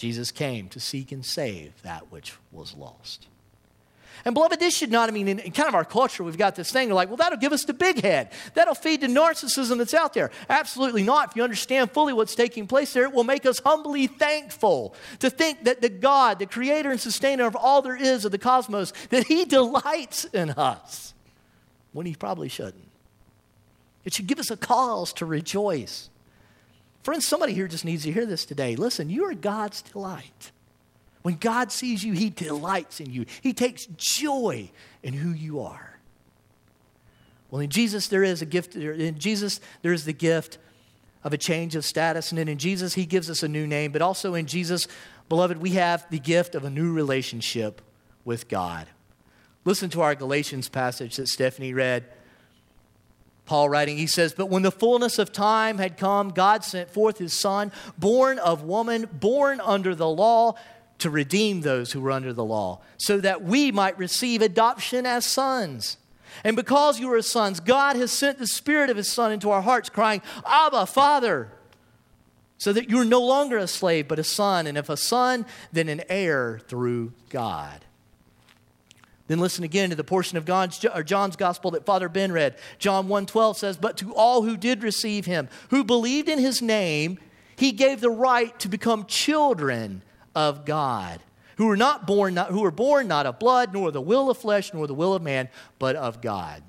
Jesus 0.00 0.30
came 0.30 0.70
to 0.70 0.80
seek 0.80 1.12
and 1.12 1.22
save 1.22 1.82
that 1.82 2.10
which 2.10 2.32
was 2.50 2.72
lost. 2.72 3.26
And 4.24 4.34
beloved, 4.34 4.58
this 4.58 4.74
should 4.74 4.90
not, 4.90 5.10
I 5.10 5.12
mean, 5.12 5.28
in, 5.28 5.38
in, 5.40 5.52
kind 5.52 5.68
of 5.68 5.74
our 5.74 5.84
culture, 5.84 6.24
we've 6.24 6.38
got 6.38 6.56
this 6.56 6.72
thing, 6.72 6.88
like, 6.90 7.08
well, 7.08 7.18
that'll 7.18 7.38
give 7.38 7.52
us 7.52 7.64
the 7.64 7.74
big 7.74 8.00
head. 8.00 8.32
That'll 8.54 8.74
feed 8.74 9.02
the 9.02 9.08
narcissism 9.08 9.76
that's 9.76 9.92
out 9.92 10.14
there. 10.14 10.30
Absolutely 10.48 11.02
not. 11.02 11.28
If 11.28 11.36
you 11.36 11.42
understand 11.42 11.90
fully 11.90 12.14
what's 12.14 12.34
taking 12.34 12.66
place 12.66 12.94
there, 12.94 13.04
it 13.04 13.12
will 13.12 13.24
make 13.24 13.44
us 13.44 13.58
humbly 13.58 14.06
thankful 14.06 14.94
to 15.18 15.28
think 15.28 15.64
that 15.64 15.82
the 15.82 15.90
God, 15.90 16.38
the 16.38 16.46
creator 16.46 16.90
and 16.90 16.98
sustainer 16.98 17.46
of 17.46 17.54
all 17.54 17.82
there 17.82 17.96
is 17.96 18.24
of 18.24 18.32
the 18.32 18.38
cosmos, 18.38 18.94
that 19.10 19.26
he 19.26 19.44
delights 19.58 20.24
in 20.24 20.48
us 20.52 21.12
when 21.92 22.06
he 22.06 22.14
probably 22.14 22.48
shouldn't. 22.48 22.88
It 24.06 24.14
should 24.14 24.26
give 24.26 24.38
us 24.38 24.50
a 24.50 24.56
cause 24.56 25.12
to 25.14 25.26
rejoice. 25.26 26.08
Friends, 27.02 27.26
somebody 27.26 27.54
here 27.54 27.68
just 27.68 27.84
needs 27.84 28.04
to 28.04 28.12
hear 28.12 28.26
this 28.26 28.44
today. 28.44 28.76
Listen, 28.76 29.08
you 29.08 29.24
are 29.24 29.34
God's 29.34 29.82
delight. 29.82 30.52
When 31.22 31.36
God 31.36 31.72
sees 31.72 32.04
you, 32.04 32.12
He 32.12 32.30
delights 32.30 33.00
in 33.00 33.12
you, 33.12 33.26
He 33.40 33.52
takes 33.52 33.86
joy 33.96 34.70
in 35.02 35.14
who 35.14 35.30
you 35.30 35.60
are. 35.60 35.98
Well, 37.50 37.60
in 37.60 37.70
Jesus, 37.70 38.06
there 38.08 38.22
is 38.22 38.42
a 38.42 38.46
gift. 38.46 38.76
In 38.76 39.18
Jesus, 39.18 39.60
there 39.82 39.92
is 39.92 40.04
the 40.04 40.12
gift 40.12 40.58
of 41.24 41.32
a 41.32 41.38
change 41.38 41.74
of 41.74 41.84
status. 41.84 42.30
And 42.30 42.38
then 42.38 42.48
in 42.48 42.58
Jesus, 42.58 42.94
He 42.94 43.06
gives 43.06 43.28
us 43.28 43.42
a 43.42 43.48
new 43.48 43.66
name. 43.66 43.92
But 43.92 44.02
also 44.02 44.34
in 44.34 44.46
Jesus, 44.46 44.86
beloved, 45.28 45.58
we 45.58 45.70
have 45.70 46.08
the 46.10 46.20
gift 46.20 46.54
of 46.54 46.64
a 46.64 46.70
new 46.70 46.92
relationship 46.92 47.82
with 48.24 48.48
God. 48.48 48.86
Listen 49.64 49.90
to 49.90 50.00
our 50.00 50.14
Galatians 50.14 50.68
passage 50.68 51.16
that 51.16 51.28
Stephanie 51.28 51.74
read. 51.74 52.04
Paul 53.50 53.68
writing, 53.68 53.98
he 53.98 54.06
says, 54.06 54.32
But 54.32 54.46
when 54.46 54.62
the 54.62 54.70
fullness 54.70 55.18
of 55.18 55.32
time 55.32 55.78
had 55.78 55.96
come, 55.96 56.28
God 56.28 56.62
sent 56.62 56.88
forth 56.88 57.18
his 57.18 57.32
Son, 57.32 57.72
born 57.98 58.38
of 58.38 58.62
woman, 58.62 59.08
born 59.12 59.60
under 59.60 59.92
the 59.92 60.08
law, 60.08 60.54
to 60.98 61.10
redeem 61.10 61.62
those 61.62 61.90
who 61.90 62.00
were 62.00 62.12
under 62.12 62.32
the 62.32 62.44
law, 62.44 62.80
so 62.96 63.18
that 63.18 63.42
we 63.42 63.72
might 63.72 63.98
receive 63.98 64.40
adoption 64.40 65.04
as 65.04 65.26
sons. 65.26 65.96
And 66.44 66.54
because 66.54 67.00
you 67.00 67.12
are 67.12 67.20
sons, 67.22 67.58
God 67.58 67.96
has 67.96 68.12
sent 68.12 68.38
the 68.38 68.46
Spirit 68.46 68.88
of 68.88 68.96
his 68.96 69.10
Son 69.10 69.32
into 69.32 69.50
our 69.50 69.62
hearts, 69.62 69.90
crying, 69.90 70.22
Abba, 70.46 70.86
Father, 70.86 71.50
so 72.56 72.72
that 72.72 72.88
you're 72.88 73.04
no 73.04 73.20
longer 73.20 73.58
a 73.58 73.66
slave, 73.66 74.06
but 74.06 74.20
a 74.20 74.24
son. 74.24 74.68
And 74.68 74.78
if 74.78 74.88
a 74.88 74.96
son, 74.96 75.44
then 75.72 75.88
an 75.88 76.02
heir 76.08 76.60
through 76.68 77.14
God. 77.30 77.84
Then 79.30 79.38
listen 79.38 79.62
again 79.62 79.90
to 79.90 79.94
the 79.94 80.02
portion 80.02 80.38
of 80.38 80.44
God's, 80.44 80.84
John's 81.04 81.36
gospel 81.36 81.70
that 81.70 81.86
Father 81.86 82.08
Ben 82.08 82.32
read. 82.32 82.56
John 82.80 83.06
1:12 83.06 83.56
says, 83.56 83.76
"But 83.76 83.96
to 83.98 84.12
all 84.12 84.42
who 84.42 84.56
did 84.56 84.82
receive 84.82 85.24
him, 85.24 85.48
who 85.68 85.84
believed 85.84 86.28
in 86.28 86.40
his 86.40 86.60
name, 86.60 87.16
he 87.54 87.70
gave 87.70 88.00
the 88.00 88.10
right 88.10 88.58
to 88.58 88.68
become 88.68 89.06
children 89.06 90.02
of 90.34 90.64
God, 90.64 91.20
who 91.58 91.66
were 91.66 91.76
not 91.76 92.08
born 92.08 92.34
not, 92.34 92.50
who 92.50 92.62
were 92.62 92.72
born 92.72 93.06
not 93.06 93.24
of 93.24 93.38
blood, 93.38 93.72
nor 93.72 93.92
the 93.92 94.00
will 94.00 94.30
of 94.30 94.36
flesh, 94.36 94.74
nor 94.74 94.88
the 94.88 94.94
will 94.94 95.14
of 95.14 95.22
man, 95.22 95.48
but 95.78 95.94
of 95.94 96.20
God." 96.20 96.64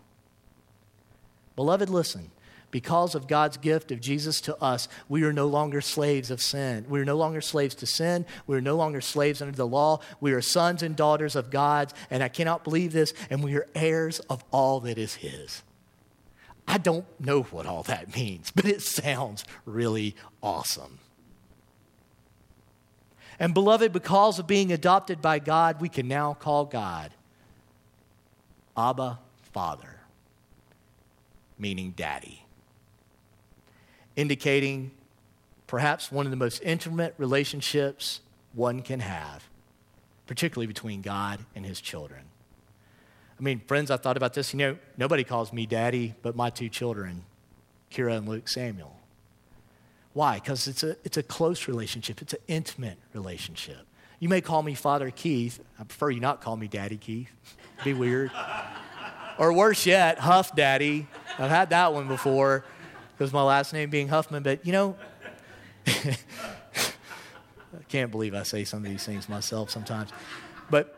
Beloved, 1.55 1.89
listen 1.89 2.29
because 2.71 3.13
of 3.13 3.27
God's 3.27 3.57
gift 3.57 3.91
of 3.91 3.99
Jesus 3.99 4.41
to 4.41 4.55
us, 4.61 4.87
we 5.09 5.23
are 5.23 5.33
no 5.33 5.47
longer 5.47 5.81
slaves 5.81 6.31
of 6.31 6.41
sin. 6.41 6.85
We 6.89 6.99
are 7.01 7.05
no 7.05 7.17
longer 7.17 7.41
slaves 7.41 7.75
to 7.75 7.85
sin. 7.85 8.25
We 8.47 8.55
are 8.57 8.61
no 8.61 8.77
longer 8.77 9.01
slaves 9.01 9.41
under 9.41 9.55
the 9.55 9.67
law. 9.67 9.99
We 10.21 10.31
are 10.31 10.41
sons 10.41 10.81
and 10.81 10.95
daughters 10.95 11.35
of 11.35 11.51
God, 11.51 11.93
and 12.09 12.23
I 12.23 12.29
cannot 12.29 12.63
believe 12.63 12.93
this, 12.93 13.13
and 13.29 13.43
we 13.43 13.55
are 13.55 13.67
heirs 13.75 14.19
of 14.21 14.43
all 14.51 14.79
that 14.81 14.97
is 14.97 15.15
His. 15.15 15.63
I 16.67 16.77
don't 16.77 17.05
know 17.19 17.43
what 17.43 17.65
all 17.65 17.83
that 17.83 18.15
means, 18.15 18.51
but 18.51 18.65
it 18.65 18.81
sounds 18.81 19.43
really 19.65 20.15
awesome. 20.41 20.99
And 23.37 23.53
beloved, 23.53 23.91
because 23.91 24.39
of 24.39 24.47
being 24.47 24.71
adopted 24.71 25.21
by 25.21 25.39
God, 25.39 25.81
we 25.81 25.89
can 25.89 26.07
now 26.07 26.35
call 26.35 26.65
God 26.65 27.11
Abba 28.77 29.19
Father, 29.51 29.99
meaning 31.57 31.91
daddy 31.97 32.45
indicating 34.15 34.91
perhaps 35.67 36.11
one 36.11 36.25
of 36.25 36.31
the 36.31 36.37
most 36.37 36.61
intimate 36.63 37.13
relationships 37.17 38.21
one 38.53 38.81
can 38.81 38.99
have, 38.99 39.49
particularly 40.27 40.67
between 40.67 41.01
God 41.01 41.39
and 41.55 41.65
his 41.65 41.79
children. 41.79 42.21
I 43.39 43.43
mean, 43.43 43.61
friends, 43.67 43.89
I 43.89 43.97
thought 43.97 44.17
about 44.17 44.33
this. 44.33 44.53
You 44.53 44.59
know, 44.59 44.77
nobody 44.97 45.23
calls 45.23 45.51
me 45.51 45.65
daddy 45.65 46.13
but 46.21 46.35
my 46.35 46.49
two 46.49 46.69
children, 46.69 47.23
Kira 47.91 48.17
and 48.17 48.27
Luke 48.27 48.47
Samuel. 48.47 48.95
Why? 50.13 50.35
Because 50.35 50.67
it's 50.67 50.83
a, 50.83 50.97
it's 51.03 51.17
a 51.17 51.23
close 51.23 51.67
relationship, 51.67 52.21
it's 52.21 52.33
an 52.33 52.41
intimate 52.47 52.97
relationship. 53.13 53.87
You 54.19 54.29
may 54.29 54.41
call 54.41 54.61
me 54.61 54.75
Father 54.75 55.09
Keith. 55.09 55.59
I 55.79 55.83
prefer 55.83 56.11
you 56.11 56.19
not 56.19 56.41
call 56.41 56.55
me 56.55 56.67
Daddy 56.67 56.97
Keith. 56.97 57.31
It'd 57.79 57.85
Be 57.85 57.93
weird. 57.93 58.31
or 59.39 59.53
worse 59.53 59.87
yet, 59.87 60.19
Huff 60.19 60.55
Daddy. 60.55 61.07
I've 61.39 61.49
had 61.49 61.71
that 61.71 61.93
one 61.93 62.07
before 62.07 62.63
because 63.21 63.33
my 63.33 63.43
last 63.43 63.71
name 63.71 63.91
being 63.91 64.07
Huffman, 64.07 64.41
but 64.41 64.65
you 64.65 64.71
know, 64.71 64.95
I 65.87 66.15
can't 67.87 68.09
believe 68.09 68.33
I 68.33 68.41
say 68.41 68.63
some 68.63 68.83
of 68.83 68.89
these 68.89 69.05
things 69.05 69.29
myself 69.29 69.69
sometimes. 69.69 70.09
But 70.71 70.97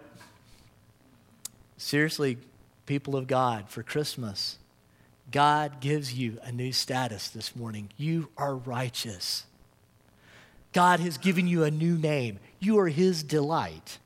seriously, 1.76 2.38
people 2.86 3.18
of 3.18 3.28
God, 3.28 3.68
for 3.68 3.84
Christmas, 3.84 4.58
God 5.32 5.82
gives 5.82 6.14
you 6.14 6.40
a 6.44 6.54
new 6.54 6.72
status 6.72 7.28
this 7.28 7.58
morning. 7.58 7.90
You 7.98 8.30
are 8.38 8.56
righteous. 8.56 9.44
God 10.72 11.02
has 11.02 11.18
given 11.18 11.46
you 11.46 11.66
a 11.66 11.72
new 11.72 11.98
name. 11.98 12.40
You 12.58 12.80
are 12.80 12.88
His 12.88 13.22
delight. 13.22 14.00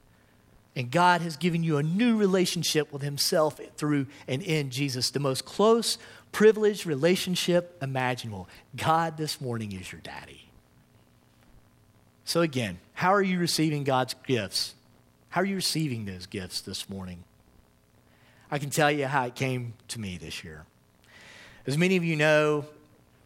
And 0.75 0.89
God 0.89 1.21
has 1.21 1.37
given 1.37 1.63
you 1.63 1.77
a 1.77 1.83
new 1.83 2.17
relationship 2.17 2.91
with 2.91 3.03
Himself 3.03 3.59
through 3.77 4.07
and 4.27 4.41
in 4.41 4.71
Jesus, 4.71 5.11
the 5.11 5.19
most 5.19 5.45
close, 5.45 5.99
privileged 6.31 6.85
relationship 6.85 7.77
imaginable. 7.81 8.47
God 8.75 9.17
this 9.17 9.41
morning 9.41 9.71
is 9.71 9.91
your 9.91 10.01
daddy. 10.01 10.49
So, 12.25 12.41
again, 12.41 12.79
how 12.93 13.13
are 13.13 13.21
you 13.21 13.39
receiving 13.39 13.83
God's 13.83 14.13
gifts? 14.25 14.75
How 15.29 15.41
are 15.41 15.45
you 15.45 15.55
receiving 15.55 16.05
those 16.05 16.25
gifts 16.25 16.61
this 16.61 16.89
morning? 16.89 17.23
I 18.51 18.59
can 18.59 18.69
tell 18.69 18.91
you 18.91 19.07
how 19.07 19.25
it 19.25 19.35
came 19.35 19.73
to 19.89 19.99
me 19.99 20.17
this 20.17 20.43
year. 20.43 20.65
As 21.65 21.77
many 21.77 21.97
of 21.97 22.03
you 22.03 22.15
know, 22.15 22.65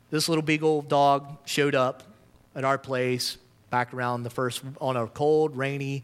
this 0.09 0.27
little 0.27 0.43
big 0.43 0.63
old 0.63 0.87
dog 0.87 1.37
showed 1.45 1.75
up 1.75 2.03
at 2.55 2.65
our 2.65 2.77
place 2.77 3.37
back 3.69 3.93
around 3.93 4.23
the 4.23 4.29
first, 4.29 4.61
on 4.79 4.97
a 4.97 5.07
cold, 5.07 5.55
rainy 5.55 6.03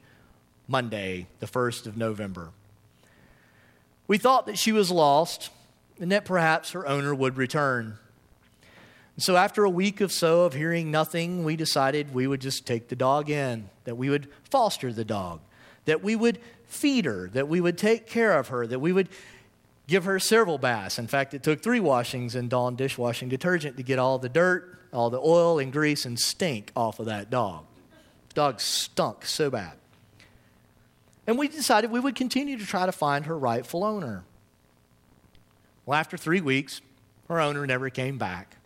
Monday, 0.68 1.28
the 1.40 1.46
1st 1.46 1.86
of 1.86 1.98
November. 1.98 2.50
We 4.08 4.18
thought 4.18 4.46
that 4.46 4.58
she 4.58 4.72
was 4.72 4.90
lost 4.90 5.50
and 6.00 6.12
that 6.12 6.26
perhaps 6.26 6.72
her 6.72 6.88
owner 6.88 7.14
would 7.14 7.38
return. 7.38 7.98
So, 9.20 9.36
after 9.36 9.64
a 9.64 9.70
week 9.70 10.00
or 10.00 10.10
so 10.10 10.42
of 10.42 10.54
hearing 10.54 10.92
nothing, 10.92 11.44
we 11.44 11.56
decided 11.56 12.14
we 12.14 12.28
would 12.28 12.40
just 12.42 12.68
take 12.68 12.88
the 12.88 12.96
dog 12.96 13.32
in, 13.32 13.70
that 13.86 13.96
we 13.98 14.10
would 14.12 14.28
foster 14.52 14.94
the 14.94 15.06
dog, 15.06 15.40
that 15.86 16.04
we 16.04 16.16
would 16.16 16.40
feed 16.68 17.06
her, 17.06 17.28
that 17.30 17.48
we 17.48 17.60
would 17.60 17.80
take 17.80 18.06
care 18.06 18.38
of 18.38 18.50
her, 18.50 18.68
that 18.68 18.80
we 18.80 18.94
would 18.94 19.10
give 19.88 20.04
her 20.04 20.20
several 20.20 20.60
baths. 20.60 21.00
In 21.00 21.08
fact, 21.08 21.34
it 21.34 21.42
took 21.42 21.64
three 21.64 21.80
washings 21.80 22.36
in 22.36 22.48
Dawn 22.48 22.76
dishwashing 22.76 23.30
detergent 23.30 23.78
to 23.78 23.84
get 23.84 23.98
all 23.98 24.20
the 24.20 24.30
dirt, 24.30 24.78
all 24.94 25.10
the 25.10 25.20
oil 25.20 25.58
and 25.58 25.72
grease 25.72 26.06
and 26.06 26.20
stink 26.20 26.72
off 26.76 27.00
of 27.00 27.08
that 27.08 27.30
dog. 27.30 27.66
The 28.30 28.36
dog 28.36 28.62
stunk 28.62 29.26
so 29.26 29.50
bad. 29.50 29.74
And 31.26 31.38
we 31.38 31.48
decided 31.48 31.92
we 31.92 32.00
would 32.00 32.16
continue 32.16 32.58
to 32.58 32.66
try 32.66 32.86
to 32.86 32.92
find 32.92 33.26
her 33.26 33.38
rightful 33.38 33.84
owner. 33.84 34.24
Well, 35.88 35.98
after 35.98 36.18
three 36.18 36.42
weeks, 36.42 36.82
her 37.28 37.42
owner 37.42 37.66
never 37.66 37.90
came 37.90 38.20
back. 38.20 38.58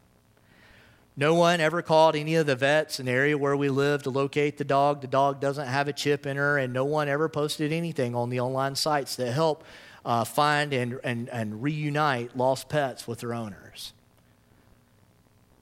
No 1.16 1.36
one 1.36 1.62
ever 1.62 1.82
called 1.82 2.18
any 2.18 2.36
of 2.36 2.48
the 2.48 2.56
vets 2.58 3.00
in 3.00 3.06
the 3.06 3.14
area 3.14 3.38
where 3.38 3.56
we 3.56 3.70
live 3.70 4.04
to 4.04 4.10
locate 4.10 4.58
the 4.58 4.66
dog. 4.66 5.00
The 5.00 5.08
dog 5.08 5.40
doesn't 5.40 5.68
have 5.68 5.88
a 5.88 5.94
chip 5.94 6.26
in 6.26 6.36
her, 6.36 6.58
and 6.58 6.74
no 6.74 6.84
one 6.84 7.08
ever 7.08 7.30
posted 7.30 7.72
anything 7.72 8.16
on 8.16 8.30
the 8.30 8.42
online 8.42 8.76
sites 8.76 9.16
that 9.16 9.32
help 9.32 9.64
uh, 10.04 10.26
find 10.26 10.74
and, 10.74 11.00
and, 11.04 11.30
and 11.30 11.64
reunite 11.64 12.36
lost 12.36 12.68
pets 12.68 13.08
with 13.08 13.20
their 13.20 13.34
owners. 13.34 13.94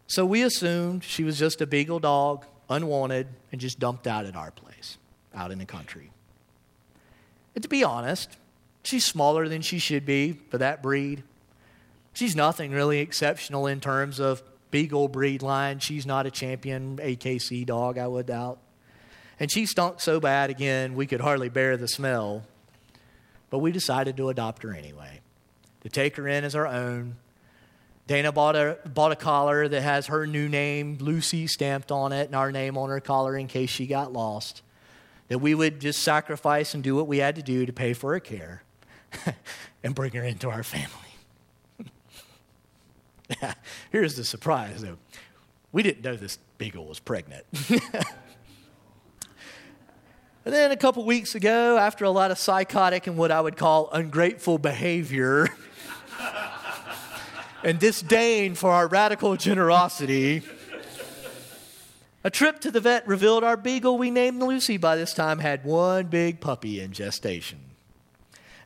So 0.08 0.26
we 0.26 0.42
assumed 0.42 1.04
she 1.04 1.24
was 1.24 1.38
just 1.38 1.62
a 1.62 1.68
beagle 1.68 2.00
dog 2.00 2.46
unwanted, 2.70 3.28
and 3.52 3.60
just 3.60 3.80
dumped 3.80 4.08
out 4.08 4.26
at 4.26 4.36
our 4.36 4.52
place, 4.52 4.98
out 5.34 5.52
in 5.52 5.58
the 5.58 5.66
country. 5.66 6.12
And 7.56 7.64
to 7.64 7.70
be 7.70 7.84
honest, 7.84 8.38
she's 8.84 9.04
smaller 9.04 9.50
than 9.50 9.62
she 9.62 9.80
should 9.80 10.06
be 10.06 10.40
for 10.50 10.60
that 10.60 10.84
breed. 10.84 11.24
She's 12.20 12.36
nothing 12.36 12.72
really 12.72 13.00
exceptional 13.00 13.66
in 13.66 13.80
terms 13.80 14.20
of 14.20 14.44
Beagle 14.72 15.08
breed 15.08 15.42
line. 15.42 15.80
She's 15.80 16.06
not 16.06 16.26
a 16.26 16.32
champion 16.32 16.98
AKC 16.98 17.66
dog, 17.66 17.98
I 17.98 18.08
would 18.08 18.26
doubt. 18.26 18.60
And 19.40 19.50
she 19.50 19.66
stunk 19.66 20.02
so 20.02 20.20
bad, 20.20 20.50
again, 20.50 20.96
we 20.96 21.08
could 21.08 21.22
hardly 21.22 21.48
bear 21.48 21.78
the 21.78 21.88
smell. 21.88 22.44
But 23.50 23.60
we 23.60 23.72
decided 23.72 24.18
to 24.18 24.28
adopt 24.28 24.64
her 24.64 24.74
anyway, 24.74 25.22
to 25.80 25.88
take 25.88 26.18
her 26.18 26.28
in 26.28 26.44
as 26.44 26.56
our 26.56 26.68
own. 26.68 27.16
Dana 28.06 28.34
bought 28.34 28.58
a, 28.58 28.80
bought 28.84 29.14
a 29.14 29.16
collar 29.16 29.70
that 29.70 29.82
has 29.82 30.08
her 30.08 30.28
new 30.28 30.50
name, 30.50 30.98
Lucy, 31.00 31.48
stamped 31.48 31.90
on 31.90 32.12
it, 32.12 32.26
and 32.26 32.36
our 32.36 32.52
name 32.52 32.78
on 32.78 32.90
her 32.90 33.00
collar 33.00 33.38
in 33.38 33.48
case 33.48 33.70
she 33.70 33.88
got 33.88 34.12
lost. 34.12 34.62
That 35.30 35.40
we 35.40 35.56
would 35.56 35.80
just 35.80 36.04
sacrifice 36.04 36.74
and 36.74 36.84
do 36.84 36.98
what 36.98 37.08
we 37.08 37.20
had 37.20 37.38
to 37.38 37.42
do 37.42 37.66
to 37.66 37.72
pay 37.72 37.94
for 37.94 38.12
her 38.12 38.20
care 38.20 38.64
and 39.86 39.96
bring 39.96 40.12
her 40.12 40.24
into 40.26 40.50
our 40.50 40.64
family. 40.64 41.09
Here's 43.92 44.16
the 44.16 44.24
surprise, 44.24 44.82
though. 44.82 44.98
We 45.72 45.84
didn't 45.84 46.04
know 46.04 46.16
this 46.16 46.40
beagle 46.58 46.86
was 46.86 47.00
pregnant. 47.00 47.46
And 50.46 50.56
then 50.56 50.72
a 50.72 50.78
couple 50.78 51.06
weeks 51.06 51.36
ago, 51.36 51.78
after 51.78 52.06
a 52.06 52.10
lot 52.10 52.32
of 52.32 52.40
psychotic 52.40 53.06
and 53.06 53.18
what 53.18 53.30
I 53.30 53.40
would 53.40 53.56
call 53.56 53.88
ungrateful 53.92 54.58
behavior 54.58 55.48
and 57.64 57.78
disdain 57.78 58.56
for 58.56 58.72
our 58.72 58.88
radical 58.88 59.36
generosity, 59.36 60.42
a 62.24 62.32
trip 62.32 62.62
to 62.62 62.72
the 62.72 62.80
vet 62.80 63.08
revealed 63.08 63.44
our 63.44 63.58
beagle 63.58 64.00
we 64.00 64.10
named 64.12 64.42
Lucy 64.42 64.78
by 64.78 64.96
this 64.96 65.14
time 65.14 65.38
had 65.38 65.66
one 65.66 66.08
big 66.08 66.40
puppy 66.40 66.80
in 66.80 66.94
gestation. 66.94 67.60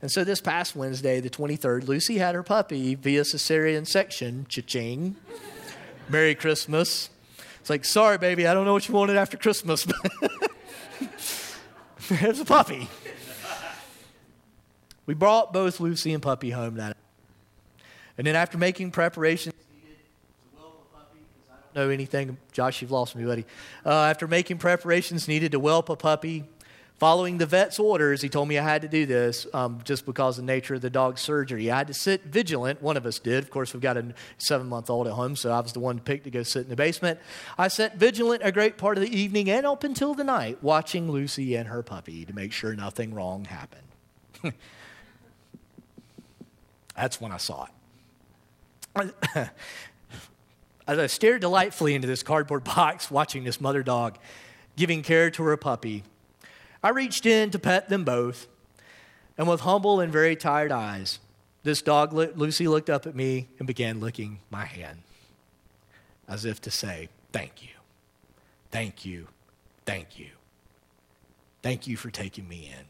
And 0.04 0.12
so 0.12 0.26
this 0.26 0.42
past 0.42 0.76
Wednesday, 0.76 1.22
the 1.22 1.30
23rd, 1.30 1.88
Lucy 1.88 2.18
had 2.18 2.36
her 2.36 2.44
puppy 2.44 2.94
via 2.94 3.22
cesarean 3.22 3.88
section. 3.88 4.46
Cha-ching. 4.50 5.16
Merry 6.10 6.36
Christmas. 6.36 7.10
It's 7.62 7.70
like, 7.70 7.86
sorry, 7.86 8.18
baby, 8.18 8.46
I 8.46 8.54
don't 8.54 8.66
know 8.66 8.74
what 8.74 8.86
you 8.86 8.94
wanted 8.94 9.16
after 9.16 9.38
Christmas. 9.38 9.88
There's 12.10 12.42
a 12.42 12.44
puppy. 12.44 12.90
We 15.06 15.14
brought 15.14 15.54
both 15.54 15.80
Lucy 15.80 16.12
and 16.12 16.22
Puppy 16.22 16.50
home 16.50 16.76
that 16.76 16.98
And 18.18 18.28
then 18.28 18.36
after 18.36 18.58
making 18.58 18.92
preparations 18.92 19.56
needed 19.74 19.96
to 19.96 20.58
whelp 20.58 20.86
a 20.92 20.98
puppy, 20.98 21.20
because 21.34 21.50
I 21.50 21.80
don't 21.80 21.88
know 21.88 21.94
anything. 21.94 22.38
Josh, 22.52 22.82
you've 22.82 22.92
lost 22.92 23.16
me, 23.16 23.24
buddy. 23.24 23.46
Uh, 23.86 24.04
after 24.04 24.28
making 24.28 24.58
preparations 24.58 25.30
needed 25.30 25.54
to 25.54 25.60
whelp 25.62 25.88
a 25.88 25.96
puppy, 25.96 26.44
following 27.00 27.38
the 27.38 27.46
vet's 27.46 27.80
orders, 27.80 28.22
he 28.22 28.30
told 28.30 28.48
me 28.48 28.58
I 28.58 28.64
had 28.64 28.82
to 28.84 28.88
do 28.88 29.06
this 29.06 29.46
um, 29.54 29.80
just 29.84 30.06
because 30.06 30.38
of 30.38 30.46
the 30.46 30.52
nature 30.52 30.76
of 30.76 30.82
the 30.82 30.90
dog's 30.90 31.22
surgery. 31.22 31.70
I 31.70 31.80
had 31.80 31.88
to 31.88 31.94
sit 31.94 32.24
vigilant. 32.24 32.82
One 32.82 32.98
of 32.98 33.06
us 33.06 33.20
did. 33.20 33.44
Of 33.44 33.52
course, 33.52 33.74
we've 33.74 33.82
got 33.82 33.98
a 33.98 34.14
seven 34.38 34.68
month 34.68 34.90
old 34.90 35.08
at 35.08 35.14
home, 35.14 35.36
so 35.36 35.52
I 35.52 35.60
was 35.60 35.74
the 35.74 35.80
one 35.80 36.00
picked 36.00 36.24
to 36.26 36.32
go 36.32 36.44
sit 36.44 36.64
in 36.64 36.70
the 36.70 36.76
basement. 36.76 37.20
I 37.58 37.68
sat 37.68 37.98
vigilant 37.98 38.42
a 38.46 38.52
great 38.52 38.78
part 38.78 38.98
of 38.98 39.04
the 39.04 39.16
evening 39.16 39.50
and 39.50 39.66
up 39.66 39.84
until 39.84 40.14
the 40.14 40.24
night, 40.24 40.64
watching 40.64 41.12
Lucy 41.12 41.56
and 41.56 41.68
her 41.68 41.84
puppy 41.84 42.26
to 42.26 42.34
make 42.34 42.52
sure 42.52 42.76
nothing 42.76 43.14
wrong 43.14 43.46
happened. 43.46 43.84
That's 46.96 47.20
when 47.20 47.32
I 47.32 47.38
saw 47.38 47.66
it. 47.66 47.72
As 50.88 51.00
I 51.00 51.08
stared 51.08 51.42
delightfully 51.42 51.96
into 51.96 52.08
this 52.08 52.24
cardboard 52.24 52.64
box, 52.76 53.10
watching 53.10 53.44
this 53.44 53.60
mother 53.60 53.84
dog 53.84 54.18
giving 54.76 55.02
care 55.04 55.30
to 55.32 55.44
her 55.44 55.58
puppy, 55.58 56.04
I 56.84 56.90
reached 56.90 57.26
in 57.26 57.50
to 57.52 57.60
pet 57.60 57.88
them 57.88 58.04
both, 58.04 58.48
and 59.38 59.48
with 59.48 59.62
humble 59.62 60.02
and 60.02 60.12
very 60.12 60.36
tired 60.36 60.72
eyes, 60.72 61.20
this 61.64 61.82
dog, 61.82 62.12
Lucy, 62.12 62.68
looked 62.68 62.90
up 62.90 63.08
at 63.08 63.16
me 63.16 63.48
and 63.58 63.66
began 63.66 64.02
licking 64.02 64.40
my 64.50 64.66
hand, 64.66 65.00
as 66.28 66.44
if 66.44 66.60
to 66.62 66.72
say, 66.72 67.08
Thank 67.32 67.64
you, 67.64 67.70
thank 68.70 69.06
you, 69.06 69.28
thank 69.86 70.20
you. 70.20 70.28
Thank 71.64 71.88
you 71.88 71.96
for 71.96 72.12
taking 72.12 72.48
me 72.48 72.70
in. 72.78 72.86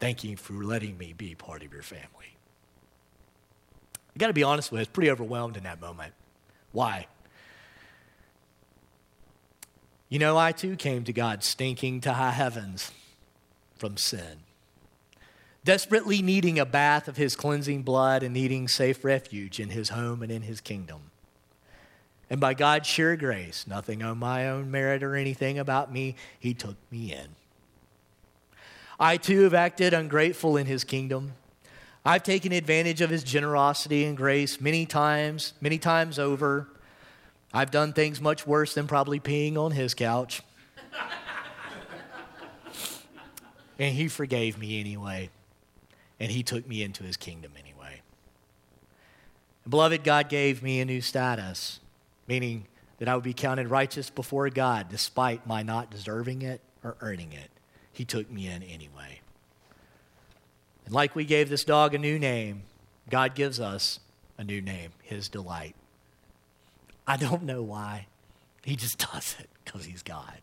Thank 0.00 0.24
you 0.24 0.38
for 0.38 0.54
letting 0.54 0.96
me 0.96 1.12
be 1.12 1.34
part 1.34 1.62
of 1.62 1.70
your 1.70 1.82
family. 1.82 2.36
I 3.94 4.18
got 4.18 4.28
to 4.28 4.32
be 4.32 4.42
honest 4.42 4.72
with 4.72 4.78
you, 4.78 4.80
I 4.80 4.82
was 4.82 4.88
pretty 4.88 5.10
overwhelmed 5.10 5.58
in 5.58 5.64
that 5.64 5.82
moment. 5.82 6.14
Why? 6.72 7.06
You 10.08 10.18
know, 10.18 10.38
I 10.38 10.52
too 10.52 10.76
came 10.76 11.04
to 11.04 11.12
God 11.12 11.44
stinking 11.44 12.00
to 12.02 12.14
high 12.14 12.30
heavens 12.30 12.90
from 13.76 13.96
sin, 13.96 14.38
desperately 15.64 16.22
needing 16.22 16.58
a 16.58 16.66
bath 16.66 17.08
of 17.08 17.16
His 17.16 17.36
cleansing 17.36 17.82
blood 17.82 18.22
and 18.22 18.34
needing 18.34 18.68
safe 18.68 19.04
refuge 19.04 19.60
in 19.60 19.70
His 19.70 19.90
home 19.90 20.22
and 20.22 20.32
in 20.32 20.42
His 20.42 20.60
kingdom. 20.60 21.10
And 22.28 22.40
by 22.40 22.54
God's 22.54 22.88
sheer 22.88 23.16
grace, 23.16 23.66
nothing 23.66 24.02
on 24.02 24.18
my 24.18 24.48
own 24.48 24.70
merit 24.70 25.02
or 25.02 25.14
anything 25.14 25.58
about 25.58 25.92
me, 25.92 26.16
He 26.38 26.54
took 26.54 26.76
me 26.90 27.12
in. 27.12 27.28
I 28.98 29.16
too 29.16 29.42
have 29.42 29.54
acted 29.54 29.94
ungrateful 29.94 30.56
in 30.56 30.66
His 30.66 30.84
kingdom. 30.84 31.32
I've 32.04 32.22
taken 32.22 32.52
advantage 32.52 33.00
of 33.00 33.10
His 33.10 33.22
generosity 33.22 34.04
and 34.04 34.16
grace 34.16 34.60
many 34.60 34.86
times, 34.86 35.52
many 35.60 35.78
times 35.78 36.18
over. 36.18 36.68
I've 37.52 37.70
done 37.70 37.92
things 37.92 38.20
much 38.20 38.46
worse 38.46 38.74
than 38.74 38.86
probably 38.86 39.18
peeing 39.18 39.56
on 39.56 39.72
his 39.72 39.94
couch. 39.94 40.42
And 43.78 43.94
he 43.94 44.08
forgave 44.08 44.58
me 44.58 44.80
anyway. 44.80 45.30
And 46.18 46.30
he 46.30 46.42
took 46.42 46.66
me 46.66 46.82
into 46.82 47.02
his 47.02 47.16
kingdom 47.16 47.52
anyway. 47.58 48.00
Beloved, 49.68 50.02
God 50.04 50.28
gave 50.28 50.62
me 50.62 50.80
a 50.80 50.84
new 50.84 51.00
status, 51.00 51.80
meaning 52.26 52.66
that 52.98 53.08
I 53.08 53.14
would 53.14 53.24
be 53.24 53.34
counted 53.34 53.68
righteous 53.68 54.08
before 54.08 54.48
God 54.48 54.88
despite 54.88 55.46
my 55.46 55.62
not 55.62 55.90
deserving 55.90 56.42
it 56.42 56.60
or 56.82 56.96
earning 57.00 57.32
it. 57.32 57.50
He 57.92 58.04
took 58.04 58.30
me 58.30 58.46
in 58.46 58.62
anyway. 58.62 59.20
And 60.84 60.94
like 60.94 61.14
we 61.14 61.24
gave 61.24 61.48
this 61.48 61.64
dog 61.64 61.94
a 61.94 61.98
new 61.98 62.18
name, 62.18 62.62
God 63.10 63.34
gives 63.34 63.60
us 63.60 64.00
a 64.38 64.44
new 64.44 64.60
name, 64.60 64.92
His 65.02 65.28
delight. 65.28 65.74
I 67.06 67.16
don't 67.16 67.42
know 67.42 67.62
why. 67.62 68.06
He 68.62 68.76
just 68.76 68.98
does 69.12 69.36
it 69.38 69.48
because 69.64 69.84
he's 69.84 70.02
God. 70.02 70.40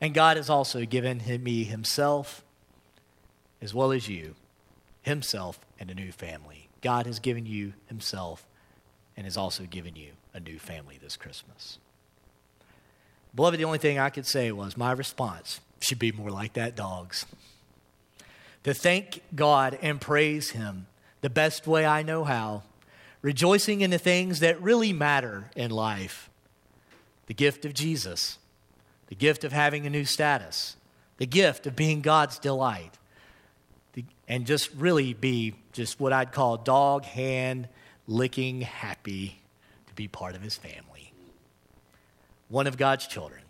And 0.00 0.14
God 0.14 0.36
has 0.36 0.48
also 0.48 0.84
given 0.84 1.22
me 1.42 1.64
himself 1.64 2.42
as 3.60 3.74
well 3.74 3.92
as 3.92 4.08
you, 4.08 4.34
himself 5.02 5.60
and 5.78 5.90
a 5.90 5.94
new 5.94 6.12
family. 6.12 6.68
God 6.80 7.06
has 7.06 7.18
given 7.18 7.44
you 7.44 7.74
himself 7.86 8.46
and 9.16 9.26
has 9.26 9.36
also 9.36 9.64
given 9.64 9.96
you 9.96 10.12
a 10.32 10.40
new 10.40 10.58
family 10.58 10.98
this 11.02 11.16
Christmas. 11.16 11.78
Beloved, 13.34 13.60
the 13.60 13.64
only 13.64 13.78
thing 13.78 13.98
I 13.98 14.10
could 14.10 14.26
say 14.26 14.50
was 14.50 14.76
my 14.76 14.92
response 14.92 15.60
should 15.80 15.98
be 15.98 16.12
more 16.12 16.30
like 16.30 16.54
that 16.54 16.74
dog's. 16.74 17.26
To 18.64 18.74
thank 18.74 19.22
God 19.34 19.78
and 19.82 20.00
praise 20.00 20.50
him 20.50 20.86
the 21.20 21.30
best 21.30 21.66
way 21.66 21.84
I 21.86 22.02
know 22.02 22.24
how 22.24 22.62
rejoicing 23.22 23.82
in 23.82 23.90
the 23.90 23.98
things 23.98 24.40
that 24.40 24.60
really 24.62 24.92
matter 24.92 25.50
in 25.54 25.70
life 25.70 26.28
the 27.26 27.34
gift 27.34 27.64
of 27.64 27.74
Jesus, 27.74 28.38
the 29.10 29.16
gift 29.16 29.44
of 29.44 29.52
having 29.52 29.86
a 29.86 29.90
new 29.90 30.06
status, 30.06 30.76
the 31.18 31.26
gift 31.26 31.66
of 31.66 31.76
being 31.76 32.00
God's 32.00 32.38
delight, 32.38 32.96
the, 33.92 34.04
and 34.26 34.46
just 34.46 34.72
really 34.74 35.12
be 35.12 35.54
just 35.72 36.00
what 36.00 36.12
I'd 36.14 36.32
call 36.32 36.56
dog 36.56 37.04
hand 37.04 37.68
licking 38.06 38.62
happy 38.62 39.40
to 39.88 39.94
be 39.94 40.08
part 40.08 40.34
of 40.34 40.42
his 40.42 40.56
family. 40.56 41.12
One 42.48 42.66
of 42.66 42.78
God's 42.78 43.06
children. 43.06 43.42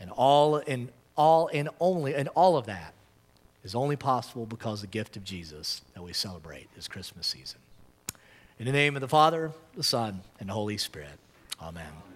And 0.00 0.10
all 0.10 0.56
and 0.56 0.90
all 1.16 1.50
and 1.52 1.68
only 1.78 2.14
and 2.14 2.28
all 2.28 2.56
of 2.56 2.66
that 2.66 2.94
is 3.62 3.74
only 3.74 3.96
possible 3.96 4.46
because 4.46 4.80
the 4.80 4.86
gift 4.86 5.16
of 5.16 5.24
Jesus 5.24 5.82
that 5.94 6.02
we 6.02 6.12
celebrate 6.12 6.74
this 6.74 6.88
Christmas 6.88 7.26
season. 7.26 7.60
In 8.58 8.66
the 8.66 8.72
name 8.72 8.96
of 8.96 9.00
the 9.00 9.08
Father, 9.08 9.52
the 9.74 9.82
Son, 9.84 10.22
and 10.40 10.48
the 10.48 10.52
Holy 10.52 10.78
Spirit. 10.78 11.18
Amen. 11.60 12.11